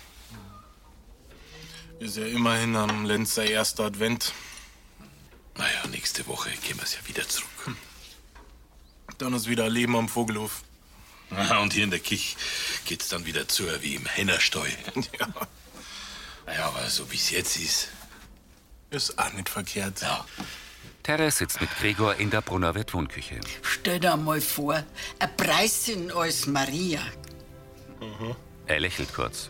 Ist 2.00 2.18
ja 2.18 2.26
immerhin 2.26 2.76
am 2.76 3.06
Lenzer 3.06 3.46
erster 3.46 3.86
Advent. 3.86 4.34
Naja, 5.56 5.88
nächste 5.88 6.26
Woche 6.28 6.50
gehen 6.50 6.78
wir 6.78 6.86
ja 6.86 7.08
wieder 7.08 7.28
zurück. 7.28 7.76
Dann 9.18 9.34
ist 9.34 9.48
wieder 9.48 9.70
Leben 9.70 9.96
am 9.96 10.08
Vogelhof. 10.08 10.64
Und 11.30 11.74
hier 11.74 11.84
in 11.84 11.92
der 11.92 12.00
Kich 12.00 12.38
geht's 12.86 13.10
dann 13.10 13.26
wieder 13.26 13.48
zu 13.48 13.64
wie 13.82 13.96
im 13.96 14.06
Hennersteu. 14.06 14.68
Ja. 15.20 15.28
Naja, 16.46 16.68
aber 16.68 16.90
so 16.90 17.12
wie's 17.12 17.30
jetzt 17.32 17.58
ist. 17.58 17.90
Ist 18.90 19.20
auch 19.20 19.34
nicht 19.34 19.50
verkehrt. 19.50 20.02
Ja. 20.02 20.26
Teres 21.04 21.38
sitzt 21.38 21.60
mit 21.60 21.70
Gregor 21.80 22.16
in 22.16 22.30
der 22.30 22.42
Brunnerwirt 22.42 22.94
Wohnküche. 22.94 23.40
Stell 23.62 24.00
dir 24.00 24.16
mal 24.16 24.40
vor, 24.40 24.82
eine 25.20 25.32
Preisin 25.36 26.12
als 26.12 26.48
Maria. 26.48 27.02
Er 28.66 28.80
lächelt 28.80 29.14
kurz. 29.14 29.50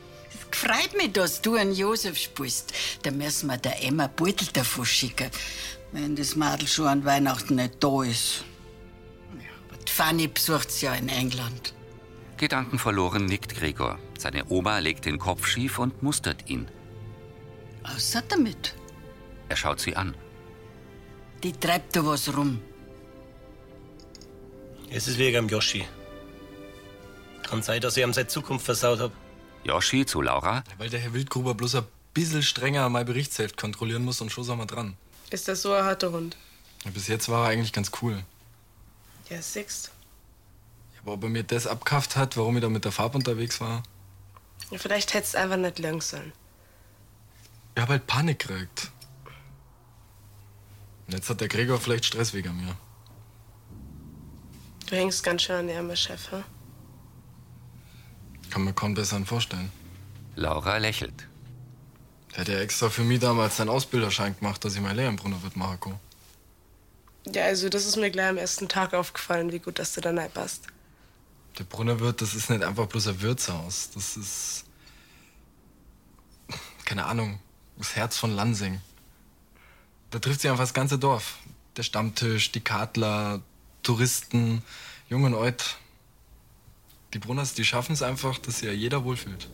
Freut 0.52 0.96
mich, 0.98 1.14
dass 1.14 1.42
du 1.42 1.56
einen 1.56 1.74
Josef 1.74 2.18
spielst. 2.18 2.74
Da 3.04 3.12
müssen 3.12 3.48
wir 3.48 3.58
der 3.58 3.84
Emma 3.84 4.08
Beutel 4.08 4.48
davon 4.54 4.86
schicken, 4.86 5.30
wenn 5.92 6.16
das 6.16 6.36
Madel 6.36 6.68
schon 6.68 6.88
an 6.88 7.06
Weihnachten 7.06 7.56
nicht 7.56 7.76
da 7.80 8.04
ist. 8.04 8.44
Fanny 9.98 10.28
besucht 10.28 10.70
sie 10.70 10.86
ja 10.86 10.94
in 10.94 11.10
England. 11.10 11.74
Gedankenverloren 12.38 13.26
nickt 13.26 13.56
Gregor. 13.56 13.98
Seine 14.20 14.44
Oma 14.48 14.78
legt 14.78 15.06
den 15.06 15.18
Kopf 15.18 15.48
schief 15.48 15.80
und 15.80 16.04
mustert 16.04 16.48
ihn. 16.52 16.68
Außer 17.82 18.22
damit. 18.30 18.76
Er 19.50 19.56
schaut 19.56 19.80
sie 19.80 19.96
an. 19.96 20.16
Die 21.42 21.52
treibt 21.52 21.96
da 21.96 22.06
was 22.06 22.32
rum. 22.38 22.62
Es 24.92 25.08
ist 25.08 25.18
wegen 25.18 25.38
am 25.38 25.50
Yoshi. 25.50 25.84
Kann 27.42 27.64
sein, 27.64 27.82
dass 27.82 27.98
ich 27.98 28.04
ihm 28.04 28.14
seine 28.14 28.28
Zukunft 28.28 28.66
versaut 28.68 29.00
hab. 29.00 29.12
Yoshi 29.64 30.06
zu 30.06 30.22
Laura. 30.22 30.64
Weil 30.78 30.92
der 30.92 31.00
Herr 31.00 31.14
Wildgruber 31.14 31.56
bloß 31.56 31.74
ein 31.74 31.88
bisschen 32.14 32.44
strenger 32.44 32.88
mein 32.90 33.08
Berichtsheft 33.08 33.58
kontrollieren 33.58 34.06
muss 34.06 34.22
und 34.22 34.32
schon 34.32 34.44
sind 34.44 34.60
wir 34.60 34.68
dran. 34.68 34.96
Ist 35.32 35.48
das 35.48 35.64
so 35.64 35.74
ein 35.74 35.84
harter 35.84 36.12
Hund? 36.12 36.38
Ja, 36.86 36.92
bis 36.92 37.08
jetzt 37.08 37.30
war 37.30 37.46
er 37.46 37.50
eigentlich 37.50 37.74
ganz 37.74 37.90
cool. 38.04 38.24
Ja, 39.30 39.42
siehst. 39.42 39.92
Aber 41.02 41.14
ob 41.14 41.24
er 41.24 41.30
mir 41.30 41.44
das 41.44 41.68
abkauft 41.68 42.16
hat, 42.16 42.38
warum 42.38 42.58
ich 42.58 42.62
da 42.62 42.70
mit 42.70 42.86
der 42.86 42.92
Farbe 42.92 43.18
unterwegs 43.18 43.60
war, 43.62 43.84
Ja, 44.72 44.78
vielleicht 44.78 45.14
hättest 45.14 45.34
du 45.36 45.40
einfach 45.40 45.58
nicht 45.58 45.80
lang 45.80 46.02
sollen. 46.02 46.32
ich 47.76 47.82
hab 47.82 47.90
halt 47.90 48.08
Panik 48.08 48.40
gekriegt. 48.40 48.92
Und 51.08 51.14
jetzt 51.14 51.30
hat 51.30 51.40
der 51.40 51.48
Gregor 51.48 51.80
vielleicht 51.80 52.06
Stress 52.06 52.34
wegen 52.34 52.56
mir. 52.58 52.76
Du 54.88 54.96
hängst 54.96 55.24
ganz 55.24 55.44
schön 55.44 55.70
an 55.70 55.88
der 55.88 55.96
Chef, 55.96 56.32
hm? 56.32 56.44
Kann 58.50 58.64
mir 58.64 58.74
kaum 58.74 58.94
besseren 58.94 59.26
vorstellen. 59.26 59.72
Laura 60.36 60.78
lächelt. 60.78 61.28
Der 62.32 62.42
hat 62.42 62.48
ja 62.48 62.60
extra 62.60 62.90
für 62.90 63.04
mich 63.04 63.20
damals 63.20 63.58
seinen 63.58 63.70
Ausbilderschein 63.70 64.38
gemacht, 64.38 64.64
dass 64.64 64.76
ich 64.76 64.82
mein 64.82 64.96
Lehrer 64.96 65.10
im 65.10 65.16
Brunnerwirt 65.16 65.56
machen 65.56 65.80
kann. 65.80 66.00
Ja, 67.34 67.46
also 67.46 67.70
das 67.70 67.86
ist 67.86 67.98
mir 67.98 68.10
gleich 68.12 68.30
am 68.30 68.38
ersten 68.38 68.68
Tag 68.68 68.94
aufgefallen, 68.94 69.52
wie 69.52 69.60
gut, 69.60 69.80
dass 69.80 69.94
du 69.94 70.02
da 70.02 70.12
rein 70.12 70.32
passt. 70.32 70.68
Der 71.58 71.64
Brunnerwirt, 71.64 72.22
das 72.22 72.36
ist 72.36 72.50
nicht 72.50 72.64
einfach 72.64 72.88
bloß 72.88 73.08
ein 73.08 73.22
Wirtshaus. 73.22 73.90
Das 73.94 74.16
ist. 74.16 74.66
Keine 76.86 77.06
Ahnung. 77.06 77.40
Das 77.78 77.96
Herz 77.96 78.18
von 78.18 78.36
Lansing. 78.36 78.80
Da 80.12 80.20
trifft 80.20 80.42
sich 80.42 80.50
einfach 80.50 80.64
das 80.64 80.74
ganze 80.74 80.98
Dorf. 80.98 81.40
Der 81.76 81.84
Stammtisch, 81.84 82.52
die 82.52 82.62
Kadler, 82.62 83.42
Touristen, 83.84 84.64
Jung 85.10 85.24
und 85.26 85.36
Alt. 85.36 85.78
Die 87.14 87.20
Brunners, 87.20 87.54
die 87.54 87.66
schaffen 87.66 87.94
es 87.94 88.02
einfach, 88.02 88.38
dass 88.38 88.60
sich 88.60 88.68
ja 88.68 88.74
jeder 88.74 89.04
wohlfühlt. 89.04 89.50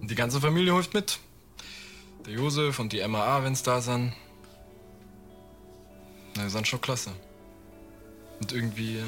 Und 0.00 0.10
die 0.10 0.14
ganze 0.14 0.40
Familie 0.40 0.74
hilft 0.74 0.94
mit. 0.94 1.18
Der 2.24 2.34
Josef 2.34 2.78
und 2.78 2.92
die 2.92 3.06
MAA, 3.06 3.44
wenn's 3.44 3.62
da 3.62 3.80
sind. 3.80 4.12
Na, 6.36 6.44
die 6.44 6.50
sind 6.50 6.68
schon 6.68 6.80
klasse. 6.80 7.12
Und 8.40 8.52
irgendwie 8.52 9.02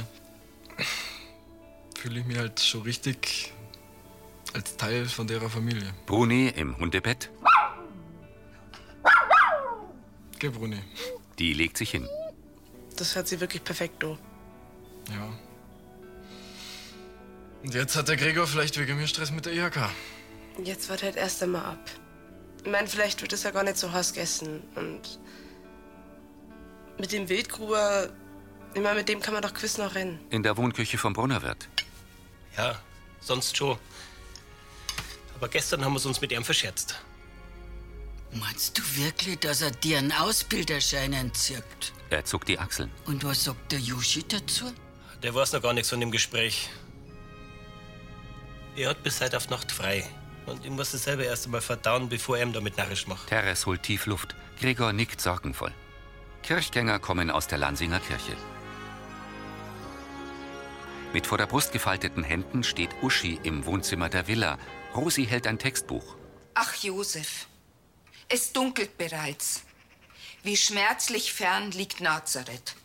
fühle 1.99 2.21
ich 2.21 2.27
mich 2.27 2.39
halt 2.39 2.61
schon 2.61 2.83
richtig 2.83 3.53
als 4.55 4.77
Teil 4.77 5.07
von 5.07 5.27
derer 5.27 5.51
Familie. 5.51 5.93
Bruni 6.07 6.49
im 6.49 6.77
Hundebett. 6.79 7.31
Geh, 10.39 10.49
Bruni. 10.49 10.79
Die 11.39 11.53
legt 11.53 11.77
sich 11.77 11.91
hin. 11.91 12.09
Das 12.97 13.15
hört 13.15 13.29
sich 13.29 13.41
wirklich 13.41 13.63
perfekt 13.63 14.03
an. 14.05 14.19
Ja. 15.11 15.29
Und 17.63 17.75
jetzt 17.75 17.97
hat 17.97 18.09
der 18.09 18.17
Gregor 18.17 18.47
vielleicht 18.47 18.79
wegen 18.79 18.97
mir 18.97 19.07
Stress 19.07 19.31
mit 19.31 19.47
der 19.47 19.53
IHK. 19.53 19.91
Jetzt 20.63 20.89
wird 20.89 21.03
halt 21.03 21.17
erst 21.17 21.43
einmal 21.43 21.65
ab. 21.65 21.91
Ich 22.65 22.71
meine, 22.71 22.89
vielleicht 22.89 23.21
wird 23.21 23.33
es 23.33 23.43
ja 23.43 23.51
gar 23.51 23.65
nicht 23.65 23.77
so 23.77 23.93
heiß 23.93 24.15
gegessen. 24.15 24.63
Und 24.75 25.19
mit 26.99 27.13
dem 27.13 27.29
Wildgruber, 27.29 28.11
ich 28.75 28.81
meine, 28.81 28.97
mit 28.97 29.09
dem 29.09 29.21
kann 29.21 29.35
man 29.35 29.43
doch 29.43 29.55
gewiss 29.55 29.79
noch 29.79 29.95
rennen. 29.95 30.19
In 30.31 30.43
der 30.43 30.57
Wohnküche 30.57 30.99
vom 30.99 31.13
Brunnerwirt. 31.13 31.69
Ja, 32.57 32.81
sonst 33.21 33.57
schon. 33.57 33.79
Aber 35.37 35.49
gestern 35.49 35.85
haben 35.85 35.95
wir 35.95 36.05
uns 36.05 36.21
mit 36.21 36.33
ihm 36.33 36.45
verscherzt. 36.45 37.01
Meinst 38.33 38.77
du 38.77 38.83
wirklich, 38.97 39.39
dass 39.39 39.63
er 39.63 39.71
dir 39.71 39.99
einen 39.99 40.13
Ausbilderschein 40.13 41.13
entzirkt? 41.13 41.93
Er 42.11 42.25
zuckt 42.25 42.49
die 42.49 42.59
Achseln. 42.59 42.91
Und 43.07 43.25
was 43.25 43.45
sagt 43.45 43.73
der 43.73 43.79
Yoshi 43.79 44.25
dazu? 44.27 44.73
Der 45.23 45.35
weiß 45.35 45.53
noch 45.53 45.63
gar 45.63 45.73
nichts 45.73 45.91
von 45.91 46.01
dem 46.01 46.11
Gespräch. 46.11 46.69
Er 48.77 48.91
hat 48.91 49.03
bis 49.03 49.21
heute 49.21 49.37
auf 49.37 49.49
Nacht 49.49 49.73
frei. 49.73 50.05
Und 50.47 50.65
ich 50.65 50.71
muss 50.71 50.95
es 50.95 51.05
selber 51.05 51.25
erst 51.25 51.47
einmal 51.47 51.61
verdauen, 51.61 52.09
bevor 52.09 52.37
er 52.37 52.45
ihm 52.45 52.53
damit 52.53 52.77
narrisch 52.77 53.07
macht. 53.07 53.29
Teres 53.29 53.67
holt 53.67 53.83
tief 53.83 54.07
Luft. 54.07 54.35
Gregor 54.61 54.93
nickt 54.93 55.21
sorgenvoll. 55.21 55.73
Kirchgänger 56.49 56.99
kommen 56.99 57.31
aus 57.31 57.47
der 57.47 57.59
Lansinger 57.59 58.01
Kirche. 58.01 58.35
Mit 61.13 61.27
vor 61.27 61.37
der 61.37 61.45
Brust 61.45 61.73
gefalteten 61.73 62.23
Händen 62.23 62.65
steht 62.65 62.89
Uschi 63.03 63.39
im 63.43 63.67
Wohnzimmer 63.67 64.09
der 64.09 64.29
Villa. 64.29 64.59
Rosi 64.95 65.27
hält 65.27 65.47
ein 65.47 65.59
Textbuch. 65.59 66.17
Ach, 66.55 66.75
Josef, 66.77 67.49
es 68.31 68.55
dunkelt 68.55 68.97
bereits. 68.97 69.65
Wie 70.43 70.57
schmerzlich 70.57 71.35
fern 71.35 71.71
liegt 71.73 72.01
Nazareth. 72.01 72.77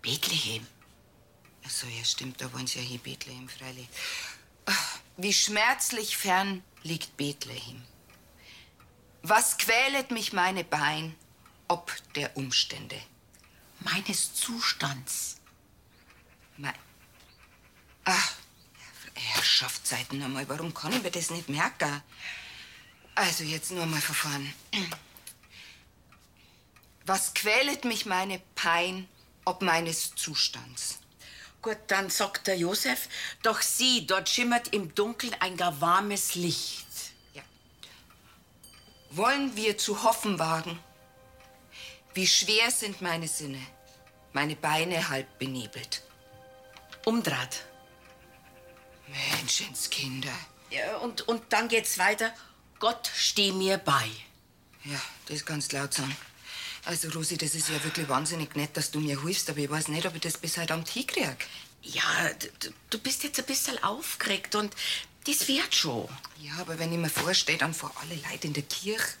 Bethlehem. 0.00 0.66
Ach 1.66 1.70
so, 1.70 1.86
ja, 1.88 2.02
stimmt, 2.02 2.40
da 2.40 2.50
wollen 2.54 2.66
sie 2.66 2.78
ja 2.78 2.86
hier 2.86 3.00
Bethlehem, 3.00 3.50
freilich. 3.50 3.88
Wie 5.18 5.34
schmerzlich 5.34 6.16
fern 6.16 6.64
liegt 6.84 7.18
Bethlehem. 7.18 7.82
Was 9.22 9.58
quälet 9.58 10.10
mich 10.10 10.32
meine 10.32 10.64
Bein, 10.64 11.14
ob 11.70 11.92
der 12.16 12.36
Umstände? 12.36 13.00
Meines 13.78 14.34
Zustands. 14.34 15.36
Mein. 16.56 16.74
Ach, 18.04 18.32
Herrschaftszeiten 19.14 20.20
einmal, 20.22 20.48
warum 20.48 20.74
kann 20.74 20.92
ich 20.92 21.02
mir 21.02 21.10
das 21.10 21.30
nicht 21.30 21.48
merken? 21.48 22.02
Also 23.14 23.44
jetzt 23.44 23.70
nur 23.70 23.86
mal 23.86 24.00
vorn. 24.00 24.52
Was 27.06 27.34
quälet 27.34 27.84
mich 27.84 28.04
meine 28.04 28.40
Pein, 28.56 29.08
ob 29.44 29.62
meines 29.62 30.14
Zustands? 30.16 30.98
Gut, 31.62 31.78
dann 31.86 32.10
sagt 32.10 32.46
der 32.46 32.56
Josef, 32.56 33.08
doch 33.42 33.60
sieh, 33.60 34.06
dort 34.06 34.28
schimmert 34.28 34.68
im 34.68 34.94
Dunkeln 34.94 35.34
ein 35.40 35.56
gar 35.56 35.80
warmes 35.80 36.34
Licht. 36.34 36.86
Wollen 39.10 39.56
wir 39.56 39.76
zu 39.76 40.02
hoffen 40.02 40.38
wagen? 40.38 40.78
Wie 42.14 42.26
schwer 42.26 42.70
sind 42.70 43.00
meine 43.00 43.28
Sinne, 43.28 43.60
meine 44.32 44.56
Beine 44.56 45.08
halb 45.08 45.38
benebelt. 45.38 46.02
Umdraht. 47.04 47.64
Menschenskinder. 49.08 50.34
Ja, 50.70 50.98
und, 50.98 51.22
und 51.22 51.52
dann 51.52 51.68
geht's 51.68 51.98
weiter. 51.98 52.32
Gott 52.78 53.10
steh 53.14 53.52
mir 53.52 53.78
bei. 53.78 54.08
Ja, 54.84 55.00
das 55.26 55.44
kannst 55.44 55.72
laut 55.72 55.92
sagen. 55.94 56.16
Also, 56.84 57.08
Rosi, 57.10 57.36
das 57.36 57.54
ist 57.54 57.68
ja 57.68 57.82
wirklich 57.84 58.08
wahnsinnig 58.08 58.56
nett, 58.56 58.76
dass 58.76 58.90
du 58.90 59.00
mir 59.00 59.22
hilfst, 59.22 59.50
aber 59.50 59.58
ich 59.58 59.70
weiß 59.70 59.88
nicht, 59.88 60.06
ob 60.06 60.14
ich 60.14 60.22
das 60.22 60.38
bis 60.38 60.56
heute 60.56 60.72
Abend 60.72 60.88
hinkrieg. 60.88 61.46
Ja, 61.82 62.30
du, 62.60 62.72
du 62.90 62.98
bist 62.98 63.22
jetzt 63.22 63.38
ein 63.38 63.44
bisschen 63.44 63.82
aufgeregt 63.82 64.54
und 64.54 64.74
das 65.26 65.46
wird 65.48 65.74
schon. 65.74 66.08
Ja, 66.40 66.54
aber 66.58 66.78
wenn 66.78 66.92
ich 66.92 66.98
mir 66.98 67.10
vorstelle, 67.10 67.58
dann 67.58 67.74
vor 67.74 67.92
alle 68.00 68.14
Leute 68.30 68.46
in 68.46 68.54
der 68.54 68.62
Kirche. 68.62 69.14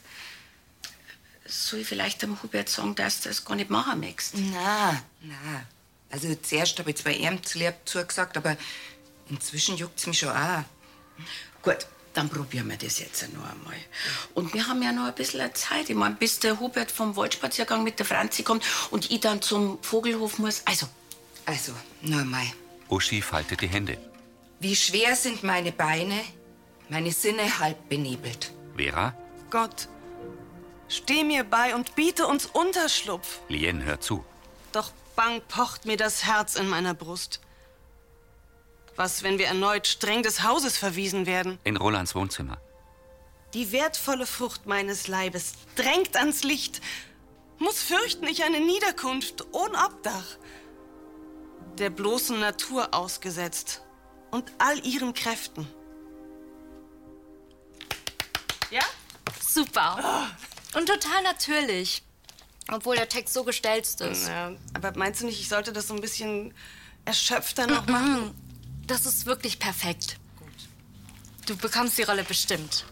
Soll 1.50 1.80
ich 1.80 1.88
vielleicht 1.88 2.22
dem 2.22 2.40
Hubert 2.42 2.68
sagen, 2.68 2.94
dass 2.94 3.22
du 3.22 3.28
das 3.28 3.44
gar 3.44 3.56
nicht 3.56 3.70
machen 3.70 3.98
möchtest? 3.98 4.34
Na, 4.36 5.02
na. 5.20 5.66
Also, 6.08 6.32
zuerst 6.36 6.78
habe 6.78 6.90
ich 6.90 6.96
zwar 6.96 7.12
ihm 7.12 7.42
zu 7.42 7.58
lieb 7.58 7.74
zugesagt, 7.84 8.36
aber 8.36 8.56
inzwischen 9.28 9.76
juckt's 9.76 10.06
mich 10.06 10.20
schon 10.20 10.30
auch. 10.30 10.62
Gut, 11.62 11.86
dann 12.14 12.28
probieren 12.28 12.68
wir 12.70 12.76
das 12.76 13.00
jetzt 13.00 13.22
noch 13.32 13.42
einmal. 13.42 13.76
Und 14.34 14.54
wir 14.54 14.66
haben 14.68 14.80
ja 14.82 14.92
noch 14.92 15.06
ein 15.06 15.14
bisschen 15.14 15.52
Zeit. 15.54 15.90
Ich 15.90 15.96
meine, 15.96 16.14
bis 16.14 16.38
der 16.38 16.60
Hubert 16.60 16.90
vom 16.90 17.16
Waldspaziergang 17.16 17.82
mit 17.82 17.98
der 17.98 18.06
Franzi 18.06 18.44
kommt 18.44 18.64
und 18.90 19.10
ich 19.10 19.20
dann 19.20 19.42
zum 19.42 19.82
Vogelhof 19.82 20.38
muss. 20.38 20.62
Also. 20.66 20.88
Also, 21.46 21.72
nur 22.02 22.24
mal. 22.24 22.46
Uschi 22.88 23.22
faltet 23.22 23.60
die 23.60 23.68
Hände. 23.68 23.98
Wie 24.60 24.76
schwer 24.76 25.16
sind 25.16 25.42
meine 25.42 25.72
Beine, 25.72 26.20
meine 26.88 27.10
Sinne 27.12 27.58
halb 27.58 27.88
benebelt. 27.88 28.52
Vera, 28.76 29.14
Gott, 29.50 29.88
steh 30.90 31.24
mir 31.24 31.44
bei 31.44 31.74
und 31.74 31.94
biete 31.94 32.26
uns 32.26 32.44
Unterschlupf. 32.46 33.40
Lien 33.48 33.82
hört 33.84 34.02
zu. 34.02 34.24
Doch 34.72 34.92
bang 35.16 35.40
pocht 35.48 35.86
mir 35.86 35.96
das 35.96 36.24
Herz 36.24 36.56
in 36.56 36.68
meiner 36.68 36.92
Brust. 36.94 37.40
Was, 38.96 39.22
wenn 39.22 39.38
wir 39.38 39.46
erneut 39.46 39.86
streng 39.86 40.22
des 40.22 40.42
Hauses 40.42 40.76
verwiesen 40.76 41.24
werden? 41.24 41.58
In 41.64 41.78
Rolands 41.78 42.14
Wohnzimmer. 42.14 42.58
Die 43.54 43.72
wertvolle 43.72 44.26
Frucht 44.26 44.66
meines 44.66 45.08
Leibes 45.08 45.54
drängt 45.74 46.16
ans 46.16 46.44
Licht, 46.44 46.80
muss 47.58 47.82
fürchten 47.82 48.26
ich 48.26 48.44
eine 48.44 48.60
Niederkunft 48.60 49.46
ohne 49.52 49.76
Obdach, 49.84 50.36
der 51.78 51.90
bloßen 51.90 52.38
Natur 52.38 52.94
ausgesetzt 52.94 53.82
und 54.30 54.52
all 54.58 54.78
ihren 54.86 55.14
Kräften. 55.14 55.66
Ja? 58.70 58.82
Super. 59.40 60.30
Und 60.74 60.86
total 60.86 61.22
natürlich. 61.22 62.02
Obwohl 62.68 62.96
der 62.96 63.08
Text 63.08 63.34
so 63.34 63.42
gestelzt 63.42 64.00
ist. 64.00 64.28
Ja, 64.28 64.52
aber 64.74 64.96
meinst 64.96 65.22
du 65.22 65.26
nicht, 65.26 65.40
ich 65.40 65.48
sollte 65.48 65.72
das 65.72 65.88
so 65.88 65.94
ein 65.94 66.00
bisschen 66.00 66.54
erschöpfter 67.04 67.66
noch 67.66 67.86
machen? 67.86 68.34
Das 68.86 69.06
ist 69.06 69.26
wirklich 69.26 69.58
perfekt. 69.58 70.18
Du 71.46 71.56
bekommst 71.56 71.98
die 71.98 72.02
Rolle 72.02 72.22
bestimmt. 72.22 72.84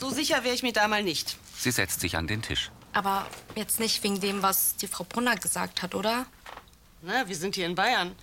So 0.00 0.10
sicher 0.10 0.42
wäre 0.42 0.54
ich 0.54 0.62
mir 0.62 0.72
da 0.72 0.88
mal 0.88 1.02
nicht. 1.02 1.36
Sie 1.56 1.70
setzt 1.70 2.00
sich 2.00 2.16
an 2.16 2.26
den 2.26 2.42
Tisch. 2.42 2.70
Aber 2.92 3.26
jetzt 3.54 3.78
nicht 3.78 4.02
wegen 4.02 4.20
dem, 4.20 4.42
was 4.42 4.74
die 4.76 4.88
Frau 4.88 5.04
Brunner 5.04 5.36
gesagt 5.36 5.82
hat, 5.82 5.94
oder? 5.94 6.26
Na, 7.02 7.28
wir 7.28 7.36
sind 7.36 7.54
hier 7.54 7.66
in 7.66 7.74
Bayern. 7.74 8.16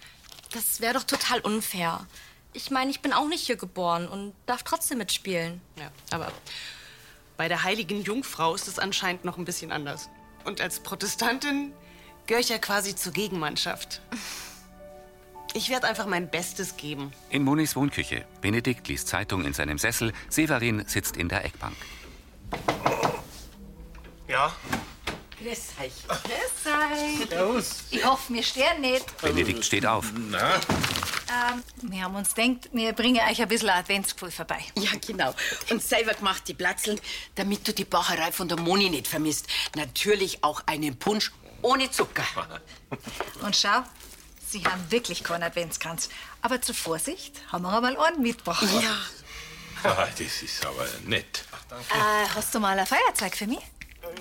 Das 0.52 0.82
wäre 0.82 0.96
doch 0.96 1.04
total 1.04 1.40
unfair. 1.40 2.06
Ich 2.54 2.72
meine, 2.72 2.92
ich 2.92 3.02
bin 3.02 3.14
auch 3.14 3.28
nicht 3.28 3.46
hier 3.46 3.56
geboren 3.56 4.08
und 4.08 4.34
darf 4.46 4.64
trotzdem 4.64 4.98
mitspielen. 4.98 5.62
Ja, 5.78 5.92
aber 6.12 6.32
bei 7.38 7.48
der 7.48 7.64
heiligen 7.64 8.02
Jungfrau 8.02 8.56
ist 8.56 8.68
es 8.68 8.80
anscheinend 8.80 9.24
noch 9.24 9.38
ein 9.38 9.46
bisschen 9.46 9.72
anders. 9.72 10.10
Und 10.44 10.60
als 10.60 10.80
Protestantin 10.80 11.72
gehöre 12.26 12.42
ich 12.42 12.50
ja 12.50 12.58
quasi 12.58 12.96
zur 12.96 13.14
Gegenmannschaft. 13.14 14.02
Ich 15.54 15.70
werde 15.70 15.88
einfach 15.88 16.08
mein 16.08 16.30
Bestes 16.30 16.78
geben. 16.78 17.14
In 17.30 17.44
Monis 17.44 17.76
Wohnküche. 17.76 18.26
Benedikt 18.42 18.88
liest 18.88 19.08
Zeitung 19.08 19.46
in 19.46 19.54
seinem 19.54 19.78
Sessel. 19.78 20.14
Severin 20.30 20.84
sitzt 20.88 21.16
in 21.16 21.30
der 21.30 21.46
Eckbank. 21.46 21.76
Ja? 24.28 24.54
Grüß 25.40 25.74
euch. 25.82 25.94
Grüß 26.08 26.74
euch. 26.74 27.30
Servus. 27.30 27.84
Ich 27.92 28.04
hoffe, 28.04 28.34
wir 28.34 28.44
stören 28.44 28.82
nicht. 28.82 29.22
Benedikt 29.22 29.64
steht 29.64 29.86
auf. 29.86 30.12
Na? 30.16 30.60
Ähm, 31.30 31.64
wir 31.90 32.04
haben 32.04 32.16
uns 32.16 32.34
gedacht, 32.34 32.70
wir 32.72 32.94
bringen 32.94 33.20
euch 33.30 33.42
ein 33.42 33.48
bisschen 33.48 33.70
Adventsgefühl 33.70 34.32
vorbei. 34.32 34.60
Ja, 34.76 34.92
genau. 35.06 35.34
Und 35.70 35.84
selber 35.84 36.14
gemacht 36.14 36.44
die 36.48 36.54
Platzeln, 36.54 37.00
damit 37.36 37.68
du 37.68 37.74
die 37.74 37.86
Bacherei 37.86 38.32
von 38.32 38.48
der 38.48 38.60
Moni 38.60 38.90
nicht 38.90 39.08
vermisst. 39.08 39.48
Natürlich 39.76 40.44
auch 40.44 40.62
einen 40.66 40.98
Punsch 40.98 41.32
ohne 41.62 41.90
Zucker. 41.92 42.24
Und 43.42 43.56
schau, 43.56 43.84
sie 44.48 44.64
haben 44.64 44.90
wirklich 44.90 45.24
keinen 45.24 45.44
Adventskranz. 45.44 46.10
Aber 46.42 46.62
zur 46.62 46.76
Vorsicht 46.76 47.42
haben 47.52 47.64
wir 47.64 47.74
einmal 47.74 47.98
einen 47.98 48.22
mitgebracht. 48.22 48.64
Ja. 48.82 48.98
Ah, 49.84 50.08
das 50.18 50.42
ist 50.42 50.66
aber 50.66 50.88
nett. 51.06 51.44
Äh, 51.70 52.28
hast 52.36 52.56
du 52.56 52.60
mal 52.60 52.78
ein 52.80 52.86
Feuerzeug 52.86 53.36
für 53.36 53.48
mich? 53.48 53.60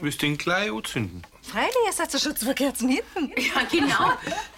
Willst 0.00 0.20
du 0.20 0.26
den 0.26 0.36
gleich 0.36 0.70
anzünden? 0.70 1.22
Freilich, 1.50 1.74
ihr 1.86 1.92
seid 1.92 2.12
ja 2.12 2.18
schon 2.18 2.36
zwei 2.36 2.54
Kerzen 2.54 2.88
hinten. 2.88 3.32
Ja, 3.40 3.62
genau. 3.70 4.12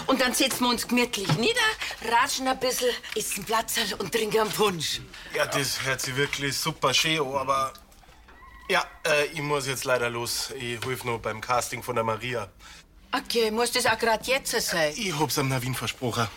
Und 0.06 0.20
dann 0.20 0.32
setzen 0.32 0.64
wir 0.64 0.70
uns 0.70 0.88
gemütlich 0.88 1.28
nieder, 1.36 1.60
ratschen 2.10 2.48
ein 2.48 2.58
bisschen, 2.58 2.90
essen 3.14 3.44
Platzerl 3.44 3.94
und 3.98 4.10
trinken 4.12 4.40
einen 4.40 4.50
Punsch. 4.50 5.00
Ja, 5.34 5.46
das 5.46 5.84
hört 5.84 6.00
sich 6.00 6.16
wirklich 6.16 6.56
super 6.56 6.94
schön 6.94 7.20
an, 7.20 7.34
aber. 7.34 7.72
Ja, 8.70 8.84
äh, 9.06 9.26
ich 9.26 9.40
muss 9.40 9.66
jetzt 9.66 9.84
leider 9.84 10.10
los. 10.10 10.50
Ich 10.56 10.84
helfe 10.84 11.06
noch 11.06 11.18
beim 11.18 11.40
Casting 11.40 11.82
von 11.82 11.94
der 11.94 12.04
Maria. 12.04 12.48
Okay, 13.12 13.50
muss 13.50 13.72
das 13.72 13.86
auch 13.86 13.98
gerade 13.98 14.24
jetzt 14.24 14.52
sein? 14.60 14.92
Ich 14.96 15.18
hab's 15.18 15.38
am 15.38 15.48
Navin 15.48 15.74
versprochen. 15.74 16.28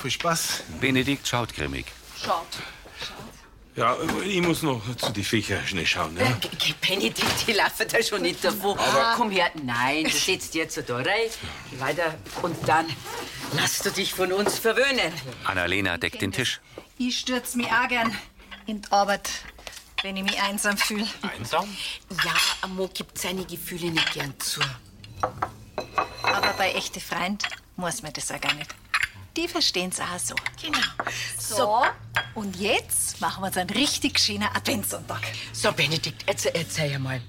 Viel 0.00 0.10
Spaß. 0.10 0.62
Benedikt 0.80 1.26
schaut 1.26 1.52
grimmig. 1.52 1.86
Schaut. 2.24 2.46
Ja, 3.74 3.96
ich 4.24 4.42
muss 4.42 4.62
noch 4.62 4.82
zu 4.96 5.12
die 5.12 5.24
Viecher 5.24 5.64
schnell 5.66 5.86
schauen. 5.86 6.14
Ja? 6.18 6.36
Geh, 6.58 6.74
Benedikt, 6.86 7.46
die 7.46 7.52
laufen 7.52 7.86
da 7.90 8.02
schon 8.02 8.20
nicht 8.22 8.44
davon. 8.44 8.78
Aber- 8.78 9.14
Komm 9.16 9.30
her. 9.30 9.50
Nein, 9.62 10.04
du 10.04 10.10
setzt 10.10 10.54
jetzt 10.54 10.74
so 10.74 10.82
da 10.82 10.96
rein. 10.96 11.30
Weiter. 11.78 12.14
Und 12.42 12.56
dann 12.68 12.86
lass 13.54 13.78
du 13.78 13.90
dich 13.90 14.12
von 14.12 14.30
uns 14.32 14.58
verwöhnen. 14.58 15.10
Annalena 15.44 15.96
deckt 15.96 16.20
den 16.20 16.32
Tisch. 16.32 16.60
Ich 16.98 17.18
stürze 17.20 17.56
mich 17.56 17.66
auch 17.68 17.88
gern 17.88 18.14
in 18.66 18.82
die 18.82 18.92
Arbeit, 18.92 19.30
wenn 20.02 20.18
ich 20.18 20.22
mich 20.22 20.40
einsam 20.42 20.76
fühle. 20.76 21.06
Einsam? 21.22 21.66
Ja, 22.24 22.34
Amo 22.60 22.88
gibt 22.92 23.16
seine 23.16 23.46
Gefühle 23.46 23.90
nicht 23.90 24.12
gern 24.12 24.34
zu. 24.38 24.60
Aber 26.22 26.52
bei 26.58 26.72
echten 26.72 27.00
Freund 27.00 27.44
muss 27.76 28.02
man 28.02 28.12
das 28.12 28.30
auch 28.30 28.40
gar 28.40 28.52
nicht. 28.52 28.68
Die 29.36 29.48
verstehen's 29.48 29.98
auch 30.00 30.18
so. 30.18 30.34
Genau. 30.60 30.78
So, 31.38 31.82
und 32.34 32.56
jetzt 32.56 33.20
machen 33.20 33.42
wir 33.42 33.46
uns 33.46 33.56
einen 33.56 33.70
richtig 33.70 34.18
schönen 34.18 34.44
Adventssonntag. 34.44 35.22
So, 35.52 35.72
Benedikt, 35.72 36.24
erzähl, 36.26 36.52
erzähl 36.54 36.98
mal. 36.98 37.20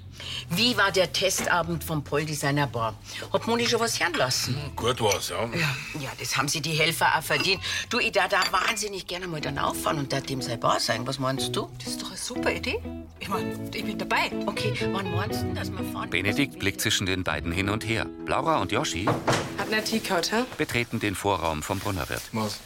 Wie 0.50 0.76
war 0.76 0.92
der 0.92 1.12
Testabend 1.12 1.84
vom 1.84 2.02
Poldesigner 2.04 2.66
Bar? 2.66 2.94
Hat 3.32 3.46
Moni 3.46 3.66
schon 3.66 3.80
was 3.80 3.98
hören 4.00 4.14
lassen? 4.14 4.56
Gut 4.76 5.00
war's, 5.00 5.28
ja. 5.30 5.44
Ja, 5.44 5.76
ja, 6.00 6.10
das 6.18 6.36
haben 6.36 6.48
sie 6.48 6.60
die 6.60 6.72
Helfer 6.72 7.16
auch 7.18 7.22
verdient. 7.22 7.62
Du, 7.88 7.98
ich 7.98 8.12
da 8.12 8.28
da 8.28 8.40
wahnsinnig 8.50 9.06
gerne 9.06 9.26
mal 9.26 9.40
dann 9.40 9.58
auffahren 9.58 9.98
und 9.98 10.12
da 10.12 10.20
dem 10.20 10.42
sei 10.42 10.56
Bar 10.56 10.80
sein. 10.80 11.06
Was 11.06 11.18
meinst 11.18 11.54
du? 11.56 11.70
Das 11.78 11.88
ist 11.88 12.02
doch 12.02 12.08
eine 12.08 12.16
super 12.16 12.52
Idee. 12.52 12.78
Ich 13.20 13.28
mein, 13.28 13.70
ich 13.72 13.84
bin 13.84 13.98
dabei. 13.98 14.30
Okay, 14.46 14.74
wann 14.92 15.10
meinst 15.14 15.40
du, 15.42 15.46
denn, 15.46 15.54
dass 15.54 15.70
wir 15.70 15.84
fahren? 15.92 16.10
Benedikt 16.10 16.58
blickt 16.58 16.80
zwischen 16.80 17.06
den 17.06 17.24
beiden 17.24 17.52
hin 17.52 17.68
und 17.68 17.84
her. 17.86 18.06
Laura 18.26 18.58
und 18.58 18.72
Yoshi 18.72 19.06
Hat 19.06 19.72
eine 19.72 19.82
Teekout, 19.82 20.30
hä? 20.32 20.44
betreten 20.58 21.00
den 21.00 21.14
Vorraum 21.14 21.62
vom 21.62 21.78
Brunnerwirt. 21.78 22.22
Was? 22.32 22.60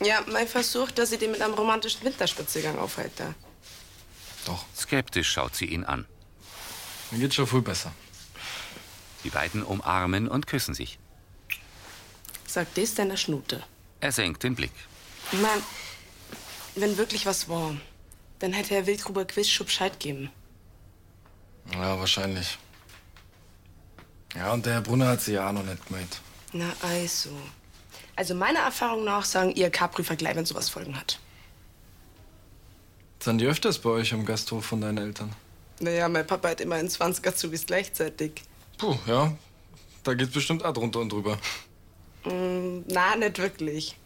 Ja, 0.00 0.20
mein 0.32 0.48
Versuch, 0.48 0.90
dass 0.90 1.12
ich 1.12 1.18
den 1.20 1.30
mit 1.30 1.40
einem 1.42 1.54
romantischen 1.54 2.02
Winterspaziergang 2.04 2.78
aufhalte. 2.78 3.34
Doch. 4.46 4.64
Skeptisch 4.76 5.30
schaut 5.30 5.54
sie 5.54 5.66
ihn 5.66 5.84
an. 5.84 6.06
Mir 7.12 7.18
geht's 7.18 7.34
schon 7.34 7.46
viel 7.46 7.60
besser. 7.60 7.92
Die 9.22 9.30
beiden 9.30 9.62
umarmen 9.62 10.28
und 10.28 10.46
küssen 10.46 10.74
sich. 10.74 10.98
Sag 12.46 12.74
das 12.74 12.94
deiner 12.94 13.16
Schnute. 13.16 13.62
Er 14.00 14.12
senkt 14.12 14.42
den 14.42 14.54
Blick. 14.54 14.72
Ich 15.30 15.40
mein, 15.40 15.62
wenn 16.74 16.96
wirklich 16.96 17.26
was 17.26 17.48
war, 17.48 17.76
dann 18.38 18.52
hätte 18.52 18.74
Herr 18.74 18.86
Wildgruber 18.86 19.26
Quiz 19.26 19.48
schon 19.48 19.66
Bescheid 19.66 20.00
geben. 20.00 20.30
Ja, 21.72 21.98
wahrscheinlich. 21.98 22.58
Ja, 24.34 24.52
und 24.52 24.64
der 24.64 24.74
Herr 24.74 24.80
Brunner 24.80 25.08
hat 25.08 25.20
sie 25.20 25.34
ja 25.34 25.48
auch 25.48 25.52
noch 25.52 25.64
nicht 25.64 25.86
gemeint. 25.86 26.20
Na 26.52 26.72
also. 26.80 27.30
Also 28.16 28.34
meiner 28.34 28.60
Erfahrung 28.60 29.04
nach 29.04 29.24
sagen 29.24 29.52
ihr 29.54 29.70
K-Prüfer 29.70 30.16
gleich, 30.16 30.34
wenn 30.34 30.46
sowas 30.46 30.68
Folgen 30.68 30.98
hat. 30.98 31.18
Sind 33.20 33.38
die 33.38 33.46
öfters 33.46 33.78
bei 33.78 33.90
euch 33.90 34.12
am 34.12 34.24
Gasthof 34.24 34.64
von 34.64 34.80
deinen 34.80 34.98
Eltern? 34.98 35.32
Naja, 35.82 36.08
mein 36.08 36.26
Papa 36.26 36.50
hat 36.50 36.60
immer 36.60 36.76
einen 36.76 36.88
20 36.88 37.26
Azubis 37.26 37.66
gleichzeitig. 37.66 38.42
Puh, 38.78 38.96
ja. 39.06 39.36
Da 40.04 40.14
geht's 40.14 40.32
bestimmt 40.32 40.64
auch 40.64 40.72
drunter 40.72 41.00
und 41.00 41.10
drüber. 41.10 41.38
Mm, 42.24 42.82
na, 42.86 43.16
nicht 43.16 43.38
wirklich. 43.38 43.96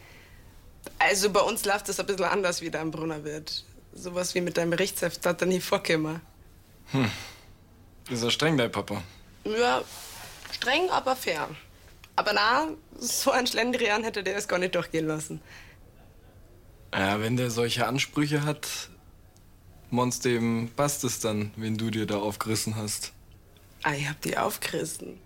Also 0.98 1.30
bei 1.30 1.40
uns 1.40 1.64
läuft 1.64 1.88
das 1.88 2.00
ein 2.00 2.06
bisschen 2.06 2.24
anders, 2.24 2.62
wie 2.62 2.70
da 2.70 2.80
am 2.80 2.90
Brunnerwirt. 2.90 3.64
Sowas 3.92 4.34
wie 4.34 4.40
mit 4.40 4.56
deinem 4.56 4.70
Berichtsheft 4.70 5.24
hat 5.26 5.42
er 5.42 5.46
nie 5.46 5.60
vorgekommen. 5.60 6.20
Hm. 6.92 7.10
Ist 8.08 8.22
er 8.22 8.30
streng, 8.30 8.56
dein 8.56 8.70
Papa? 8.72 9.02
Ja, 9.44 9.82
streng, 10.52 10.88
aber 10.90 11.14
fair. 11.14 11.48
Aber 12.14 12.32
na, 12.32 12.68
so 12.98 13.30
ein 13.30 13.46
Schlendrian 13.46 14.02
hätte 14.02 14.22
der 14.22 14.36
es 14.36 14.48
gar 14.48 14.58
nicht 14.58 14.74
durchgehen 14.74 15.06
lassen. 15.06 15.42
Ja, 16.94 17.20
wenn 17.20 17.36
der 17.36 17.50
solche 17.50 17.86
Ansprüche 17.86 18.44
hat, 18.44 18.66
Monst 19.90 20.24
dem 20.24 20.70
passt 20.74 21.04
es 21.04 21.20
dann, 21.20 21.52
wenn 21.56 21.76
du 21.76 21.90
dir 21.90 22.06
da 22.06 22.18
aufgerissen 22.18 22.76
hast. 22.76 23.12
Ah, 23.82 23.92
ich 23.92 24.08
hab 24.08 24.20
die 24.22 24.36
aufgerissen. 24.36 25.18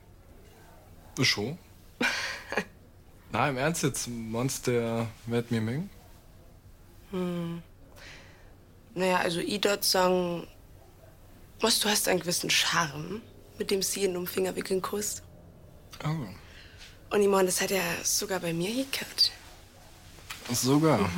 Schon? 1.21 1.59
Na, 3.33 3.49
im 3.49 3.57
Ernst 3.57 3.83
jetzt, 3.83 4.09
Monst, 4.09 4.67
der 4.67 5.07
wird 5.27 5.51
mir 5.51 5.61
mengen? 5.61 5.91
Hm. 7.11 7.63
Naja, 8.95 9.19
also 9.19 9.41
ich 9.41 9.61
dort 9.61 9.85
sagen, 9.85 10.47
was, 11.61 11.79
du 11.81 11.89
hast 11.89 12.09
einen 12.09 12.21
gewissen 12.21 12.51
Charme, 12.51 13.23
mit 13.59 13.71
dem 13.71 13.83
sie 13.83 14.05
ihn 14.05 14.17
um 14.17 14.27
Finger 14.27 14.57
wickeln 14.57 14.83
kusst. 14.83 15.23
Oh. 16.05 17.15
Und 17.15 17.23
ich 17.23 17.29
meine, 17.29 17.47
das 17.47 17.61
hat 17.61 17.71
er 17.71 17.83
sogar 18.03 18.41
bei 18.41 18.53
mir 18.53 18.75
gekehrt. 18.75 19.33
Sogar. 20.53 21.09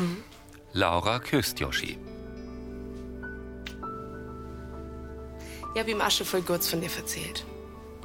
Laura 0.72 1.18
küsst 1.18 1.60
Yoshi. 1.60 1.98
Ich 5.74 5.80
hab 5.80 5.88
ihm 5.88 6.00
auch 6.00 6.10
schon 6.10 6.26
voll 6.26 6.42
kurz 6.42 6.68
von 6.68 6.80
dir 6.80 6.90
erzählt. 6.96 7.44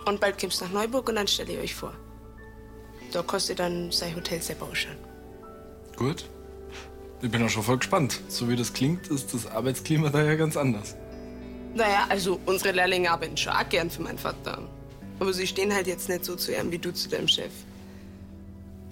Und 0.06 0.22
bald 0.22 0.40
kommst 0.40 0.62
du 0.62 0.66
nach 0.66 0.72
Neuburg 0.72 1.10
und 1.10 1.16
dann 1.16 1.28
stelle 1.28 1.54
ich 1.54 1.60
euch 1.60 1.76
vor. 1.76 1.94
Da 3.12 3.22
kostet 3.22 3.60
dann 3.60 3.92
sein 3.92 4.16
Hotel 4.16 4.42
selber 4.42 4.74
schon. 4.74 4.96
Gut. 5.96 6.26
Ich 7.22 7.30
bin 7.30 7.44
auch 7.44 7.50
schon 7.50 7.64
voll 7.64 7.78
gespannt. 7.78 8.22
So 8.30 8.48
wie 8.48 8.56
das 8.56 8.72
klingt, 8.72 9.08
ist 9.08 9.34
das 9.34 9.48
Arbeitsklima 9.48 10.10
da 10.10 10.24
ja 10.24 10.36
ganz 10.36 10.56
anders. 10.56 10.96
Naja, 11.74 12.06
also 12.10 12.40
unsere 12.46 12.72
Lehrlinge 12.72 13.12
arbeiten 13.12 13.36
schon 13.36 13.54
auch 13.54 13.68
gern 13.68 13.90
für 13.90 14.02
meinen 14.02 14.18
Vater. 14.18 14.62
Aber 15.20 15.34
sie 15.34 15.48
stehen 15.48 15.74
halt 15.74 15.88
jetzt 15.88 16.10
nicht 16.10 16.24
so 16.24 16.36
zu 16.36 16.54
ihm 16.54 16.72
wie 16.72 16.78
du 16.78 16.94
zu 16.94 17.10
deinem 17.10 17.28
Chef. 17.28 17.52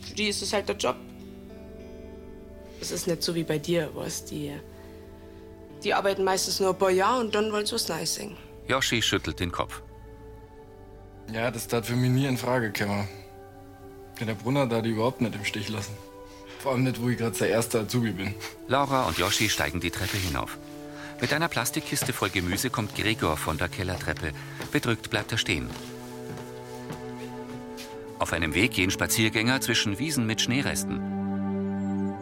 Für 0.01 0.15
die 0.15 0.27
ist 0.27 0.41
es 0.41 0.51
halt 0.51 0.67
der 0.67 0.75
Job. 0.75 0.95
Es 2.81 2.91
ist 2.91 3.07
nicht 3.07 3.23
so 3.23 3.33
wie 3.35 3.43
bei 3.43 3.57
dir, 3.57 3.89
was 3.93 4.25
die. 4.25 4.53
Die 5.83 5.93
arbeiten 5.93 6.23
meistens 6.23 6.59
nur 6.59 6.71
ein 6.71 6.77
paar 6.77 6.91
Jahre 6.91 7.21
und 7.21 7.33
dann 7.33 7.51
wollen 7.51 7.65
sie 7.65 7.73
was 7.73 7.87
Neues 7.87 8.15
singen. 8.15 8.37
Yoshi 8.67 9.01
schüttelt 9.01 9.39
den 9.39 9.51
Kopf. 9.51 9.81
Ja, 11.31 11.51
das 11.51 11.67
tat 11.67 11.85
für 11.85 11.95
mich 11.95 12.09
nie 12.09 12.25
in 12.25 12.37
Frage 12.37 12.71
gekommen. 12.71 13.07
Kann 14.17 14.27
der 14.27 14.35
Brunner 14.35 14.67
da 14.67 14.81
die 14.81 14.91
überhaupt 14.91 15.21
nicht 15.21 15.35
im 15.35 15.45
Stich 15.45 15.69
lassen. 15.69 15.95
Vor 16.59 16.71
allem 16.71 16.83
nicht, 16.83 17.01
wo 17.01 17.09
ich 17.09 17.17
gerade 17.17 17.37
der 17.37 17.49
erste 17.49 17.79
Azubi 17.79 18.11
bin. 18.11 18.33
Laura 18.67 19.03
und 19.03 19.17
Yoshi 19.17 19.49
steigen 19.49 19.79
die 19.79 19.91
Treppe 19.91 20.17
hinauf. 20.17 20.57
Mit 21.21 21.31
einer 21.33 21.47
Plastikkiste 21.47 22.11
voll 22.11 22.29
Gemüse 22.29 22.69
kommt 22.69 22.95
Gregor 22.95 23.37
von 23.37 23.57
der 23.57 23.69
Kellertreppe. 23.69 24.31
Bedrückt 24.71 25.09
bleibt 25.09 25.31
er 25.31 25.37
stehen. 25.37 25.69
Auf 28.19 28.33
einem 28.33 28.53
Weg 28.53 28.71
gehen 28.71 28.91
Spaziergänger 28.91 29.61
zwischen 29.61 29.99
Wiesen 29.99 30.25
mit 30.25 30.41
Schneeresten. 30.41 31.01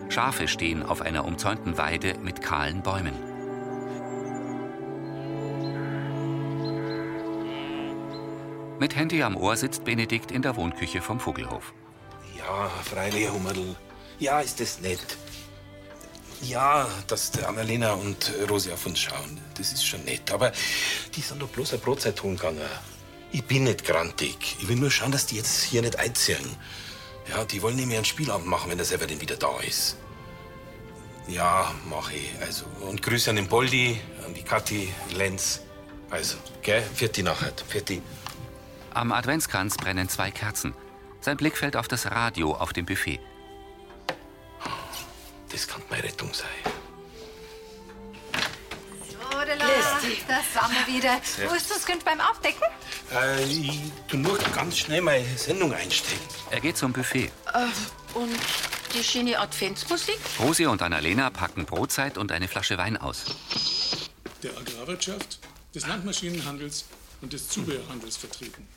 Schafe 0.10 0.48
stehen 0.48 0.84
auf 0.84 1.02
einer 1.02 1.26
umzäunten 1.26 1.78
Weide 1.78 2.18
mit 2.20 2.42
kahlen 2.42 2.82
Bäumen. 2.84 3.33
Mit 8.84 8.98
Handy 8.98 9.24
am 9.24 9.38
Ohr 9.38 9.56
sitzt 9.56 9.86
Benedikt 9.86 10.30
in 10.30 10.42
der 10.42 10.58
Wohnküche 10.58 11.02
vom 11.02 11.18
Vogelhof. 11.18 11.74
Ja, 12.38 12.68
freilich, 12.84 13.32
Hummerl. 13.32 13.78
Ja, 14.20 14.42
ist 14.42 14.60
das 14.60 14.82
nett. 14.82 15.00
Ja, 16.42 16.90
dass 17.08 17.32
der 17.32 17.48
Annalena 17.48 17.94
und 17.94 18.34
Rosi 18.50 18.74
auf 18.74 18.86
uns 18.86 19.00
schauen, 19.00 19.40
das 19.58 19.72
ist 19.72 19.88
schon 19.88 20.04
nett. 20.04 20.30
Aber 20.34 20.52
die 21.16 21.22
sind 21.22 21.42
doch 21.42 21.48
bloß 21.48 21.72
eine 21.72 21.82
Brotzeit 21.82 22.22
holen 22.24 22.36
gegangen. 22.36 22.60
Ich 23.32 23.46
bin 23.46 23.64
nicht 23.64 23.86
grantig. 23.86 24.58
Ich 24.60 24.68
will 24.68 24.76
nur 24.76 24.92
schauen, 24.92 25.14
dass 25.14 25.28
die 25.28 25.38
jetzt 25.38 25.64
hier 25.64 25.82
nicht 25.82 25.98
einziehen. 25.98 26.58
Ja, 27.30 27.46
die 27.46 27.62
wollen 27.62 27.78
nämlich 27.78 27.96
einen 27.96 28.04
Spielabend 28.04 28.48
machen, 28.48 28.70
wenn 28.70 28.78
der 28.78 28.86
selber 28.86 29.08
denn 29.08 29.22
wieder 29.22 29.38
da 29.38 29.62
ist. 29.62 29.96
Ja, 31.30 31.74
mach 31.90 32.12
ich. 32.12 32.32
Also, 32.42 32.66
und 32.82 33.02
Grüße 33.02 33.30
an 33.30 33.38
den 33.38 33.48
Boldi, 33.48 33.98
an 34.26 34.34
die 34.34 34.44
Kathi, 34.44 34.94
Lenz. 35.16 35.62
Also, 36.10 36.36
gell? 36.62 36.84
Vierte 36.94 37.24
nachher. 37.24 37.54
Vierte. 37.66 38.02
Am 38.94 39.12
Adventskranz 39.12 39.76
brennen 39.76 40.08
zwei 40.08 40.30
Kerzen. 40.32 40.74
Sein 41.22 41.38
Blick 41.38 41.58
fällt 41.58 41.76
auf 41.76 41.88
das 41.88 42.12
Radio 42.12 42.54
auf 42.54 42.74
dem 42.74 42.86
Buffet. 42.86 43.20
Das 45.52 45.68
kann 45.68 45.82
meine 45.90 46.04
Rettung 46.04 46.32
sein. 46.34 46.48
Odela, 49.32 49.66
da 49.66 50.00
sind 50.00 50.88
wir 50.88 50.96
wieder. 50.96 51.14
Ja. 51.14 51.50
Wo 51.50 51.56
ist 51.56 51.70
das 51.72 51.86
Kind 51.86 52.06
beim 52.06 52.20
Aufdecken? 52.22 52.64
Äh, 53.12 53.44
ich 53.46 53.80
tu 54.08 54.18
nur 54.18 54.38
ganz 54.56 54.78
schnell 54.78 55.02
meine 55.02 55.26
Sendung 55.38 55.74
einstellen. 55.74 56.22
Er 56.52 56.60
geht 56.60 56.78
zum 56.78 56.94
Buffet. 56.94 57.32
Äh, 57.54 58.18
und 58.18 58.32
die 58.94 59.04
schöne 59.04 59.40
Adventsmusik? 59.40 60.20
Rosi 60.40 60.66
und 60.68 60.82
Annalena 60.82 61.30
packen 61.30 61.66
Brotzeit 61.66 62.18
und 62.18 62.32
eine 62.32 62.48
Flasche 62.48 62.78
Wein 62.78 62.98
aus. 62.98 63.26
der 64.44 64.52
Agrarwirtschaft, 64.58 65.40
des 65.74 65.88
Landmaschinenhandels 65.88 66.86
und 67.22 67.34
des 67.34 67.48
Zubehörhandels 67.50 68.18
vertreten. 68.18 68.68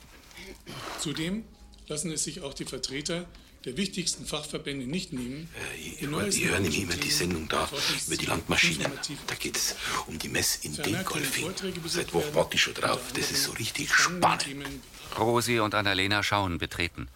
Zudem 0.99 1.43
lassen 1.87 2.11
es 2.11 2.23
sich 2.23 2.41
auch 2.41 2.53
die 2.53 2.65
Vertreter 2.65 3.25
der 3.65 3.75
wichtigsten 3.75 4.25
Fachverbände 4.25 4.85
nicht 4.85 5.13
nehmen, 5.13 5.49
die 5.75 6.05
Ich 6.05 6.09
neuesten 6.09 6.45
höre 6.45 6.59
nämlich 6.59 6.81
immer 6.83 6.93
die 6.93 7.09
Initiativen 7.09 7.47
Sendung 7.47 7.49
da 7.49 7.69
über 8.07 8.15
die 8.15 8.25
Landmaschinen. 8.25 8.91
Da 9.27 9.35
geht 9.35 9.57
es 9.57 9.75
um 10.05 10.17
die 10.17 10.29
Mess 10.29 10.59
in 10.63 10.73
Dingolfing. 10.73 11.51
Seit 11.85 12.13
Wochen 12.13 12.33
warte 12.33 12.55
ich 12.55 12.61
schon 12.61 12.75
drauf. 12.75 13.01
Das 13.13 13.31
ist 13.31 13.43
so 13.43 13.51
richtig 13.53 13.93
spannend. 13.93 14.43
Themen 14.43 14.81
Rosi 15.17 15.59
und 15.59 15.75
Annalena 15.75 16.23
schauen 16.23 16.57
betreten. 16.59 17.07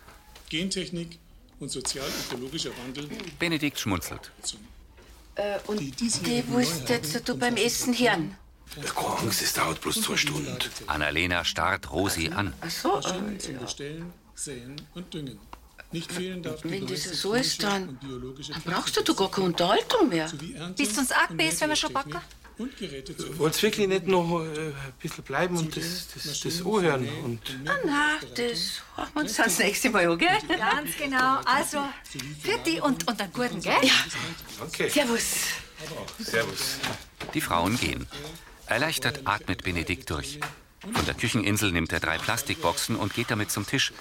Gegentechnik 0.50 1.20
und 1.60 1.70
sozial-ökologischer 1.70 2.72
Wandel. 2.84 3.08
Benedikt 3.40 3.80
schmunzelt. 3.80 4.32
Äh, 5.36 5.60
und 5.68 5.80
die 5.80 6.44
willst 6.50 6.90
jetzt 6.90 7.30
du 7.30 7.38
beim 7.38 7.56
Essen 7.56 7.94
hören? 7.98 8.36
Angst, 9.22 9.42
es 9.42 9.54
dauert 9.54 9.82
bloß 9.82 10.02
zwei 10.02 10.18
Stunden. 10.18 10.58
Annalena 10.88 11.44
starrt 11.44 11.92
Rosi 11.92 12.30
an. 12.30 12.54
Ach 12.62 12.70
so, 12.70 13.00
äh, 13.00 13.54
Bestellen, 13.54 14.14
Säen 14.36 14.76
und 14.94 15.14
Düngen. 15.14 15.40
Nicht 15.92 16.12
fehlen 16.12 16.42
darf 16.42 16.62
Wenn 16.64 16.88
das 16.88 17.04
so 17.04 17.34
ist, 17.34 17.62
dann 17.64 18.00
brauchst 18.64 18.96
du 18.96 19.04
doch 19.04 19.16
gar 19.16 19.30
keine 19.30 19.48
Unterhaltung 19.48 20.08
mehr. 20.08 20.32
Bist 20.78 20.98
uns 20.98 21.12
arg 21.12 21.32
und 21.32 21.38
bes, 21.38 21.60
wenn 21.60 21.70
wir 21.70 21.76
schon 21.76 21.92
backen? 21.92 22.18
Und 22.58 22.78
Geräte 22.78 23.18
zur 23.18 23.38
Wollt 23.40 23.56
ihr 23.58 23.64
wirklich 23.64 23.88
nicht 23.88 24.08
noch 24.08 24.42
äh, 24.42 24.68
ein 24.68 24.74
bisschen 25.02 25.24
bleiben 25.24 25.58
und 25.58 25.76
das, 25.76 26.08
das, 26.14 26.42
das 26.42 26.62
anhören? 26.62 27.08
Und 27.24 27.40
Ah, 27.66 27.74
na, 27.86 28.20
das 28.36 28.82
machen 28.96 29.12
wir 29.16 29.22
uns 29.22 29.36
das 29.36 29.58
nächste 29.58 29.90
Mal 29.90 30.08
an, 30.08 30.18
gell? 30.18 30.38
Ganz 30.48 30.96
genau. 30.98 31.40
Also, 31.44 31.80
für 32.42 32.58
die 32.66 32.80
und, 32.80 33.08
und 33.08 33.20
einen 33.20 33.34
guten, 33.34 33.62
gell? 33.62 33.74
Ja. 33.82 33.94
Danke. 34.60 34.90
Servus. 34.90 35.24
Servus. 36.20 36.78
Die 37.34 37.42
Frauen 37.42 37.80
gehen. 37.80 38.06
Erleichtert 38.72 39.24
atmet 39.26 39.64
Benedikt 39.64 40.10
durch. 40.10 40.40
Von 40.80 41.06
der 41.06 41.14
Kücheninsel 41.14 41.74
nimmt 41.74 41.92
er 41.92 42.00
drei 42.00 42.18
Plastikboxen 42.18 42.96
und 42.96 43.14
geht 43.14 43.30
damit 43.30 43.52
zum 43.52 43.68
Tisch. 43.68 43.92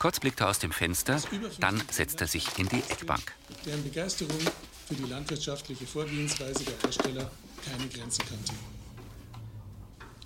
Kurz 0.00 0.18
blickt 0.18 0.40
er 0.40 0.48
aus 0.48 0.58
dem 0.58 0.72
Fenster, 0.72 1.22
dann 1.60 1.80
setzt 1.92 2.20
er 2.20 2.26
sich 2.26 2.58
in 2.58 2.68
die 2.68 2.82
Eckbank. 2.88 3.32
deren 3.64 3.84
Begeisterung 3.84 4.40
für 4.88 4.94
die 4.96 5.04
landwirtschaftliche 5.04 5.86
Vorgehensweise 5.86 6.64
der 6.64 6.74
Hersteller 6.82 7.30
keine 7.64 7.88
Grenzen 7.88 8.24
kannte. 8.28 8.52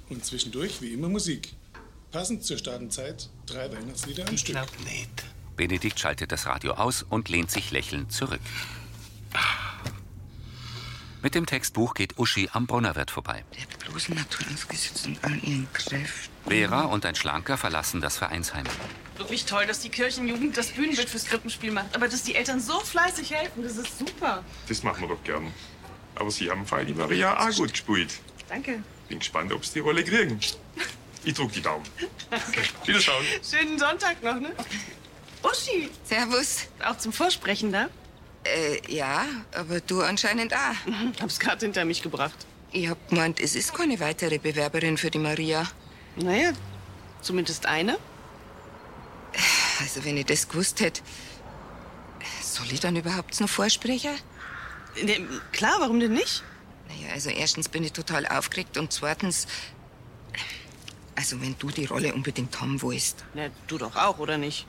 Und 0.08 0.24
zwischendurch, 0.24 0.80
wie 0.80 0.94
immer, 0.94 1.10
Musik. 1.10 1.52
Passend 2.10 2.42
zur 2.42 2.56
Stadenzeit 2.56 3.28
drei 3.44 3.70
Weihnachtslieder 3.70 4.26
am 4.26 4.38
Stück. 4.38 4.56
nicht. 4.82 5.24
Benedikt 5.56 6.00
schaltet 6.00 6.32
das 6.32 6.46
Radio 6.46 6.72
aus 6.72 7.02
und 7.02 7.28
lehnt 7.28 7.50
sich 7.50 7.70
lächelnd 7.70 8.10
zurück. 8.12 8.40
Mit 11.22 11.34
dem 11.34 11.44
Textbuch 11.44 11.92
geht 11.92 12.18
Uschi 12.18 12.48
am 12.52 12.66
Brunnerwirt 12.66 13.10
vorbei. 13.10 13.44
Bloßen 13.86 14.14
Natur 14.14 14.46
ausgesetzt 14.54 15.06
und 15.06 15.18
all 15.22 15.36
ihren 15.44 15.70
Kräften. 15.74 16.30
Vera 16.46 16.82
und 16.84 17.04
ein 17.04 17.14
Schlanker 17.14 17.58
verlassen 17.58 18.00
das 18.00 18.16
Vereinsheim. 18.16 18.64
Wirklich 19.18 19.44
toll, 19.44 19.66
dass 19.66 19.80
die 19.80 19.90
Kirchenjugend 19.90 20.56
das 20.56 20.68
Bühnenbild 20.68 21.10
fürs 21.10 21.26
Krippenspiel 21.26 21.72
macht. 21.72 21.94
Aber 21.94 22.08
dass 22.08 22.22
die 22.22 22.34
Eltern 22.34 22.58
so 22.58 22.80
fleißig 22.80 23.34
helfen, 23.34 23.62
das 23.62 23.76
ist 23.76 23.98
super. 23.98 24.42
Das 24.66 24.82
machen 24.82 25.02
wir 25.02 25.14
doch 25.14 25.22
gern. 25.22 25.52
Aber 26.14 26.30
Sie 26.30 26.50
haben 26.50 26.66
Fall 26.66 26.86
die 26.86 26.94
Maria 26.94 27.38
auch 27.38 27.54
gut 27.54 27.72
gespielt. 27.72 28.18
Danke. 28.48 28.82
Bin 29.08 29.18
gespannt, 29.18 29.52
ob 29.52 29.64
Sie 29.66 29.74
die 29.74 29.80
Rolle 29.80 30.02
kriegen. 30.02 30.40
Ich 31.22 31.34
drück 31.34 31.52
die 31.52 31.60
Daumen. 31.60 31.84
Wiederschauen. 32.86 33.24
Schönen 33.42 33.78
Sonntag 33.78 34.22
noch, 34.22 34.40
ne? 34.40 34.52
Uschi. 35.42 35.90
Servus. 36.04 36.68
Auch 36.82 36.96
zum 36.96 37.12
Vorsprechen 37.12 37.72
da? 37.72 37.88
Äh, 38.44 38.80
ja, 38.92 39.26
aber 39.54 39.80
du 39.80 40.02
anscheinend 40.02 40.54
auch. 40.54 41.18
Hab's 41.20 41.38
gerade 41.38 41.64
hinter 41.66 41.84
mich 41.84 42.02
gebracht. 42.02 42.46
Ich 42.72 42.88
hab 42.88 43.08
gemeint, 43.08 43.40
es 43.40 43.54
ist 43.54 43.74
keine 43.74 43.98
weitere 44.00 44.38
Bewerberin 44.38 44.96
für 44.96 45.10
die 45.10 45.18
Maria. 45.18 45.66
Naja, 46.16 46.52
zumindest 47.20 47.66
eine. 47.66 47.98
Also, 49.80 50.04
wenn 50.04 50.16
ich 50.16 50.26
das 50.26 50.48
gewusst 50.48 50.80
hätte, 50.80 51.02
soll 52.42 52.66
ich 52.72 52.80
dann 52.80 52.96
überhaupt 52.96 53.40
noch 53.40 53.48
Vorsprecher? 53.48 54.14
Ne, 55.02 55.26
klar, 55.52 55.76
warum 55.80 56.00
denn 56.00 56.12
nicht? 56.12 56.42
Naja, 56.88 57.12
also 57.12 57.30
erstens 57.30 57.68
bin 57.68 57.84
ich 57.84 57.92
total 57.92 58.26
aufgeregt 58.26 58.76
und 58.76 58.92
zweitens, 58.92 59.46
also 61.14 61.40
wenn 61.40 61.56
du 61.58 61.68
die 61.68 61.86
Rolle 61.86 62.12
unbedingt 62.14 62.60
haben 62.60 62.80
willst. 62.82 63.24
Na, 63.34 63.48
du 63.68 63.78
doch 63.78 63.96
auch, 63.96 64.18
oder 64.18 64.36
nicht? 64.38 64.66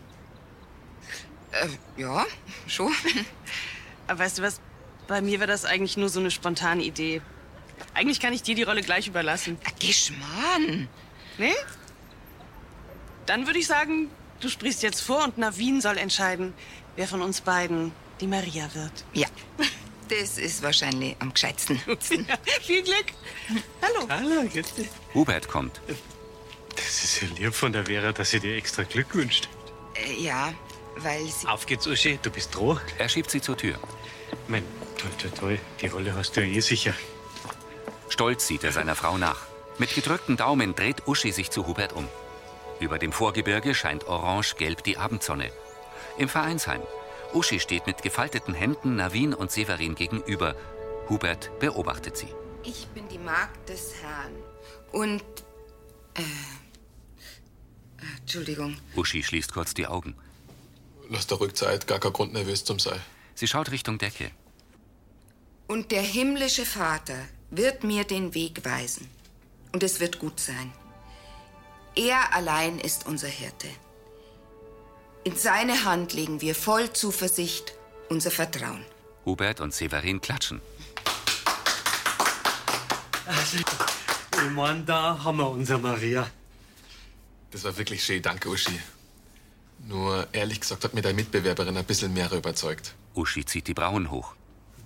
Äh, 1.52 1.68
ja, 2.02 2.26
schon. 2.68 2.94
Aber 4.08 4.20
weißt 4.20 4.40
du 4.40 4.42
was? 4.42 4.60
Bei 5.08 5.22
mir 5.22 5.40
war 5.40 5.48
das 5.48 5.66
eigentlich 5.66 5.98
nur 5.98 6.10
so 6.10 6.20
eine 6.20 6.32
spontane 6.32 6.84
Idee. 6.84 7.22
Eigentlich 7.94 8.20
kann 8.20 8.34
ich 8.34 8.44
dir 8.44 8.56
die 8.56 8.64
Rolle 8.64 8.82
gleich 8.82 9.08
überlassen. 9.08 9.58
Geschmarrn. 9.80 10.88
Nee? 11.38 11.54
Dann 13.26 13.46
würde 13.48 13.60
ich 13.60 13.68
sagen, 13.68 14.10
du 14.40 14.50
sprichst 14.50 14.84
jetzt 14.84 15.02
vor 15.02 15.24
und 15.24 15.38
Navin 15.38 15.82
soll 15.82 15.98
entscheiden, 15.98 16.54
wer 16.96 17.08
von 17.08 17.22
uns 17.22 17.42
beiden 17.42 17.92
die 18.20 18.28
Maria 18.28 18.74
wird. 18.74 19.06
Ja, 19.14 19.28
das 20.10 20.38
ist 20.38 20.62
wahrscheinlich 20.62 21.16
am 21.20 21.34
gescheitsten. 21.34 21.82
ja, 21.88 22.38
viel 22.62 22.84
Glück. 22.84 23.06
Hallo. 23.82 24.08
Hallo, 24.10 24.48
grüß 24.48 24.76
dich. 24.76 24.90
Hubert 25.14 25.48
kommt. 25.48 25.82
Das 26.76 27.04
ist 27.04 27.22
ja 27.22 27.28
lieb 27.38 27.54
von 27.54 27.74
der 27.74 27.86
Vera, 27.86 28.12
dass 28.12 28.32
sie 28.32 28.40
dir 28.40 28.56
extra 28.56 28.84
Glück 28.84 29.14
wünscht. 29.16 29.50
Äh, 29.96 30.22
ja, 30.22 30.54
weil 30.98 31.26
sie... 31.28 31.48
Auf 31.48 31.66
geht's, 31.66 31.88
Uschi. 31.88 32.20
Du 32.22 32.30
bist 32.30 32.58
roh. 32.58 32.78
Er 32.98 33.10
schiebt 33.10 33.32
sie 33.32 33.42
zur 33.42 33.58
Tür. 33.58 33.76
Mein, 34.48 34.64
toll, 34.98 35.12
toll, 35.20 35.32
toll. 35.40 35.60
Die 35.82 35.88
Rolle 35.88 36.16
hast 36.16 36.36
du 36.36 36.42
ja 36.42 36.48
eh 36.48 36.60
sicher. 36.60 36.94
Stolz 38.10 38.48
sieht 38.48 38.64
er 38.64 38.72
seiner 38.72 38.96
Frau 38.96 39.18
nach. 39.18 39.48
Mit 39.78 39.96
gedrückten 39.96 40.38
Daumen 40.38 40.76
dreht 40.76 41.08
Uschi 41.08 41.32
sich 41.32 41.50
zu 41.50 41.66
Hubert 41.68 41.94
um. 41.94 42.08
Über 42.80 43.00
dem 43.00 43.12
Vorgebirge 43.12 43.74
scheint 43.74 44.08
orange-gelb 44.08 44.84
die 44.84 44.98
Abendsonne. 44.98 45.52
Im 46.18 46.30
Vereinsheim. 46.30 46.82
Uschi 47.34 47.60
steht 47.60 47.88
mit 47.88 48.02
gefalteten 48.02 48.54
Händen 48.54 48.96
Navin 48.96 49.34
und 49.34 49.52
Severin 49.52 49.96
gegenüber. 49.96 50.56
Hubert 51.08 51.52
beobachtet 51.60 52.18
sie. 52.18 52.28
Ich 52.64 52.88
bin 52.88 53.08
die 53.08 53.18
Magd 53.18 53.70
des 53.70 53.94
Herrn. 54.02 54.34
Und, 54.92 55.24
äh, 56.16 56.22
Entschuldigung. 58.20 58.78
Uschi 58.96 59.24
schließt 59.24 59.54
kurz 59.54 59.74
die 59.74 59.88
Augen. 59.88 60.16
Lass 61.14 61.28
der 61.28 61.42
Rückzeit, 61.42 61.88
gar 61.88 62.00
kein 62.00 62.14
Grund 62.14 62.32
nervös 62.32 62.64
zum 62.64 62.80
sein. 62.80 63.02
Sie 63.36 63.46
schaut 63.46 63.70
Richtung 63.70 63.98
Decke. 63.98 64.32
Und 65.68 65.92
der 65.92 66.02
himmlische 66.02 66.66
Vater 66.66 67.18
wird 67.50 67.84
mir 67.84 68.06
den 68.06 68.34
Weg 68.34 68.64
weisen. 68.64 69.10
Und 69.74 69.84
es 69.84 70.00
wird 70.00 70.20
gut 70.20 70.40
sein. 70.40 70.72
Er 71.96 72.34
allein 72.34 72.80
ist 72.80 73.08
unser 73.08 73.28
Hirte. 73.28 73.68
In 75.26 75.36
seine 75.36 75.84
Hand 75.84 76.14
legen 76.14 76.40
wir 76.40 76.56
voll 76.56 76.94
Zuversicht 76.94 77.74
unser 78.08 78.32
Vertrauen. 78.32 78.86
Hubert 79.26 79.60
und 79.60 79.74
Severin 79.74 80.22
klatschen. 80.22 80.62
Also, 83.26 83.58
ich 83.58 84.50
mein, 84.52 84.86
da 84.86 85.22
haben 85.22 85.40
wir 85.40 85.50
unser 85.50 85.78
Maria. 85.78 86.26
Das 87.52 87.66
war 87.66 87.76
wirklich 87.78 88.02
schön, 88.02 88.22
danke 88.22 88.48
Uschi. 88.48 88.80
Nur 89.88 90.28
ehrlich 90.32 90.62
gesagt 90.62 90.84
hat 90.84 90.94
mir 90.94 91.02
deine 91.02 91.16
Mitbewerberin 91.16 91.76
ein 91.76 91.86
bisschen 91.86 92.14
mehr 92.14 92.32
überzeugt. 92.32 92.96
Uschi 93.16 93.46
zieht 93.46 93.68
die 93.68 93.74
Brauen 93.74 94.12
hoch. 94.12 94.34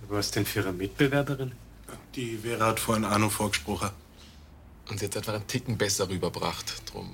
Was 0.08 0.30
denn 0.30 0.46
für 0.46 0.60
eine 0.60 0.72
Mitbewerberin? 0.72 1.52
Die 2.14 2.38
Vera 2.38 2.66
hat 2.66 2.80
vorhin 2.80 3.04
auch 3.04 3.18
noch 3.18 3.32
vorgesprochen. 3.32 3.90
Und 4.88 5.00
sie 5.00 5.06
hat 5.06 5.16
einfach 5.16 5.34
einen 5.34 5.46
Ticken 5.46 5.76
besser 5.76 6.08
rüberbracht. 6.08 6.82
Drum, 6.90 7.10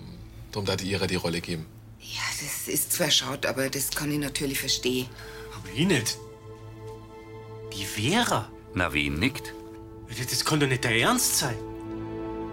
drum 0.53 0.64
da 0.64 0.77
die 0.77 0.90
ihrer 0.90 1.07
die 1.07 1.16
Rolle 1.16 1.40
geben. 1.40 1.66
Ja, 2.01 2.23
das 2.40 2.68
ist 2.68 2.92
zwar 2.92 3.11
schaut, 3.11 3.47
aber 3.47 3.68
das 3.71 3.90
kann 3.90 4.11
ich 4.11 4.18
natürlich 4.18 4.59
verstehen. 4.61 5.09
Aber 5.57 5.68
ich 5.75 5.87
nicht. 5.87 6.18
Die 7.73 7.85
Vera? 7.85 8.51
Navin 8.75 9.18
nickt. 9.18 9.55
Das 10.31 10.45
kann 10.45 10.61
doch 10.61 10.66
nicht 10.66 10.85
der 10.85 10.95
Ernst 10.97 11.38
sein. 11.38 11.57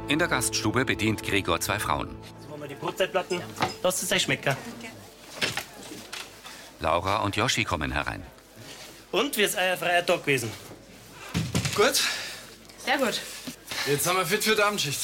In 0.08 0.20
der 0.20 0.28
Gaststube 0.28 0.86
bedient 0.86 1.24
Gregor 1.24 1.60
zwei 1.60 1.78
Frauen. 1.78 2.16
Jetzt 2.40 2.50
machen 2.50 2.62
wir 2.62 2.68
die 2.70 2.76
Brotzeitplatten. 2.76 3.42
Lasst 3.84 4.04
es 4.04 4.12
euch 4.12 4.24
schmecken. 4.24 4.56
Laura 6.80 7.18
und 7.18 7.36
Yoshi 7.36 7.64
kommen 7.64 7.92
herein. 7.92 8.24
Und 9.12 9.38
wie 9.38 9.42
ist 9.44 9.56
euer 9.58 9.78
freier 9.78 10.06
Tag 10.06 10.26
gewesen? 10.26 10.52
Gut, 11.76 12.02
Sehr 12.86 12.98
gut. 12.98 13.20
jetzt 13.88 14.08
haben 14.08 14.18
wir 14.18 14.26
fit 14.26 14.44
für 14.44 14.56
die 14.56 14.62
Abendschicht. 14.62 15.00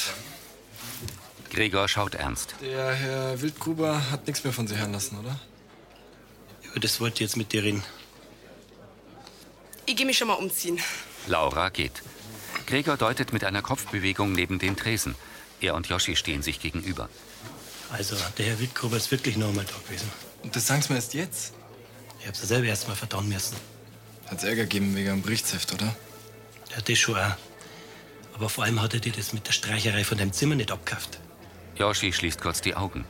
Gregor 1.50 1.88
schaut 1.88 2.14
ernst. 2.14 2.54
Der 2.60 2.92
Herr 2.94 3.40
Wildgruber 3.40 4.10
hat 4.10 4.26
nichts 4.26 4.44
mehr 4.44 4.52
von 4.52 4.66
sich 4.66 4.78
hören 4.78 4.92
lassen, 4.92 5.18
oder? 5.18 5.38
Über 6.62 6.80
das 6.80 7.00
wollte 7.00 7.14
ich 7.14 7.20
jetzt 7.20 7.36
mit 7.36 7.52
dir 7.52 7.62
reden. 7.62 7.82
Ich 9.86 9.96
gehe 9.96 10.04
mich 10.06 10.18
schon 10.18 10.28
mal 10.28 10.34
umziehen. 10.34 10.80
Laura 11.26 11.68
geht. 11.70 12.02
Gregor 12.66 12.96
deutet 12.96 13.32
mit 13.32 13.44
einer 13.44 13.62
Kopfbewegung 13.62 14.32
neben 14.32 14.58
den 14.58 14.76
Tresen. 14.76 15.14
Er 15.60 15.74
und 15.74 15.88
Yoshi 15.88 16.16
stehen 16.16 16.42
sich 16.42 16.60
gegenüber. 16.60 17.08
Also, 17.90 18.16
der 18.36 18.46
Herr 18.46 18.58
Wildgruber 18.58 18.96
ist 18.96 19.10
wirklich 19.12 19.36
noch 19.36 19.48
einmal 19.48 19.64
da 19.64 19.74
gewesen. 19.86 20.10
Und 20.42 20.54
das 20.54 20.66
sagen 20.66 20.82
Sie 20.82 20.90
mir 20.92 20.96
erst 20.96 21.14
jetzt? 21.14 21.52
Ich 22.26 22.28
hab's 22.28 22.40
ja 22.40 22.46
selber 22.46 22.66
erst 22.66 22.88
mal 22.88 22.96
verdauen 22.96 23.28
müssen. 23.28 23.56
Hat's 24.26 24.42
Ärger 24.42 24.62
gegeben 24.62 24.96
wegen 24.96 25.10
einem 25.10 25.22
Berichtsheft, 25.22 25.72
oder? 25.72 25.94
Ja, 26.74 26.80
das 26.84 26.98
schon 26.98 27.14
auch. 27.16 27.36
Aber 28.34 28.48
vor 28.48 28.64
allem 28.64 28.82
hat 28.82 28.94
er 28.94 28.98
dir 28.98 29.12
das 29.12 29.32
mit 29.32 29.46
der 29.46 29.52
Streicherei 29.52 30.02
von 30.02 30.18
deinem 30.18 30.32
Zimmer 30.32 30.56
nicht 30.56 30.72
abgekauft. 30.72 31.20
Yoshi 31.76 32.12
schließt 32.12 32.40
kurz 32.40 32.60
die 32.60 32.74
Augen. 32.74 33.04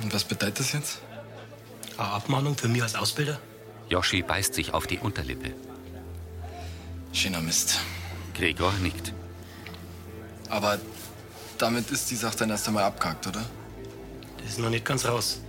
Und 0.00 0.14
was 0.14 0.24
bedeutet 0.24 0.60
das 0.60 0.72
jetzt? 0.72 1.00
Eine 1.98 2.08
Abmahnung 2.08 2.56
für 2.56 2.68
mich 2.68 2.82
als 2.82 2.94
Ausbilder? 2.94 3.38
Yoshi 3.90 4.22
beißt 4.22 4.54
sich 4.54 4.72
auf 4.72 4.86
die 4.86 4.98
Unterlippe. 4.98 5.52
Schöner 7.12 7.42
Mist. 7.42 7.80
Gregor 8.32 8.72
nickt. 8.80 9.12
Aber 10.48 10.80
damit 11.58 11.90
ist 11.90 12.10
die 12.10 12.16
Sache 12.16 12.38
dann 12.38 12.48
erst 12.48 12.66
einmal 12.66 12.84
abgehakt, 12.84 13.26
oder? 13.26 13.44
Das 14.38 14.52
ist 14.52 14.58
noch 14.58 14.70
nicht 14.70 14.86
ganz 14.86 15.04
raus. 15.04 15.40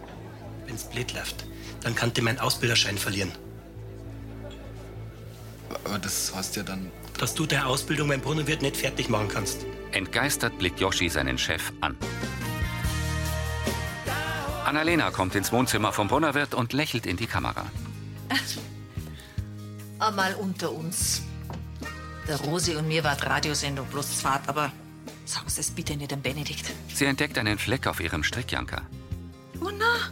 Wenn's 0.68 0.84
blöd 0.84 1.14
läuft, 1.14 1.46
dann 1.82 1.96
kann 1.96 2.12
ich 2.16 2.22
meinen 2.22 2.40
Ausbilderschein 2.40 2.98
verlieren. 2.98 3.32
Aber 5.86 6.00
das 6.00 6.34
heißt 6.36 6.56
ja 6.58 6.64
dann. 6.64 6.92
Dass 7.18 7.34
du 7.34 7.46
deine 7.46 7.66
Ausbildung 7.66 8.10
beim 8.10 8.22
Brunnenwirt 8.22 8.62
nicht 8.62 8.78
fertig 8.78 9.10
machen 9.10 9.28
kannst. 9.28 9.66
Entgeistert 9.92 10.58
blickt 10.60 10.80
Yoshi 10.80 11.10
seinen 11.10 11.38
Chef 11.38 11.72
an. 11.82 11.98
Annalena 14.66 15.12
kommt 15.12 15.34
ins 15.34 15.52
Wohnzimmer 15.52 15.94
vom 15.94 16.10
Brunnerwirt 16.10 16.54
und 16.54 16.74
lächelt 16.74 17.06
in 17.06 17.16
die 17.16 17.26
Kamera. 17.26 17.66
Einmal 20.00 20.36
unter 20.36 20.72
uns. 20.72 21.24
Der 22.28 22.36
Rosi 22.42 22.76
und 22.76 22.88
mir 22.88 23.04
war 23.04 23.16
die 23.16 23.24
Radiosendung 23.24 23.88
bloß 23.88 24.20
zwart, 24.20 24.50
aber 24.50 24.72
sagen 25.24 25.50
Sie 25.50 25.62
es 25.62 25.72
bitte 25.72 25.96
nicht 25.96 26.12
dem 26.12 26.22
Benedikt. 26.22 26.74
Sie 26.94 27.06
entdeckt 27.06 27.38
einen 27.38 27.58
Fleck 27.58 27.88
auf 27.88 28.02
ihrem 28.02 28.24
Strickjanker. 28.24 28.82
Oh 29.62 29.72
na, 29.76 30.12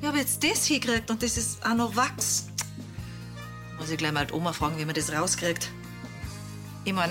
ich 0.00 0.06
habe 0.06 0.18
jetzt 0.18 0.42
das 0.44 0.66
hingekriegt 0.66 1.10
und 1.10 1.22
das 1.22 1.36
ist 1.36 1.64
auch 1.64 1.74
noch 1.74 1.96
Wachs. 1.96 2.46
Muss 3.78 3.90
ich 3.90 3.98
gleich 3.98 4.12
mal 4.12 4.26
die 4.26 4.34
Oma 4.34 4.52
fragen, 4.52 4.78
wie 4.78 4.84
man 4.84 4.94
das 4.94 5.12
rauskriegt. 5.12 5.70
Ich 6.84 6.92
mein, 6.92 7.10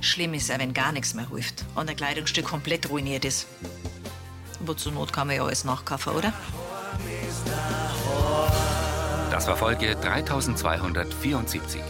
schlimm 0.00 0.34
ist 0.34 0.48
ja, 0.48 0.58
wenn 0.58 0.74
gar 0.74 0.92
nichts 0.92 1.14
mehr 1.14 1.28
hilft 1.28 1.64
und 1.74 1.88
ein 1.88 1.96
Kleidungsstück 1.96 2.44
komplett 2.44 2.90
ruiniert 2.90 3.24
ist. 3.24 3.46
Aber 4.60 4.76
zur 4.76 4.92
Not 4.92 5.12
kann 5.12 5.28
man 5.28 5.36
ja 5.36 5.44
alles 5.44 5.64
nachkaufen, 5.64 6.14
oder? 6.14 6.32
Das 9.30 9.46
war 9.46 9.56
Folge 9.56 9.94
3274. 9.96 11.80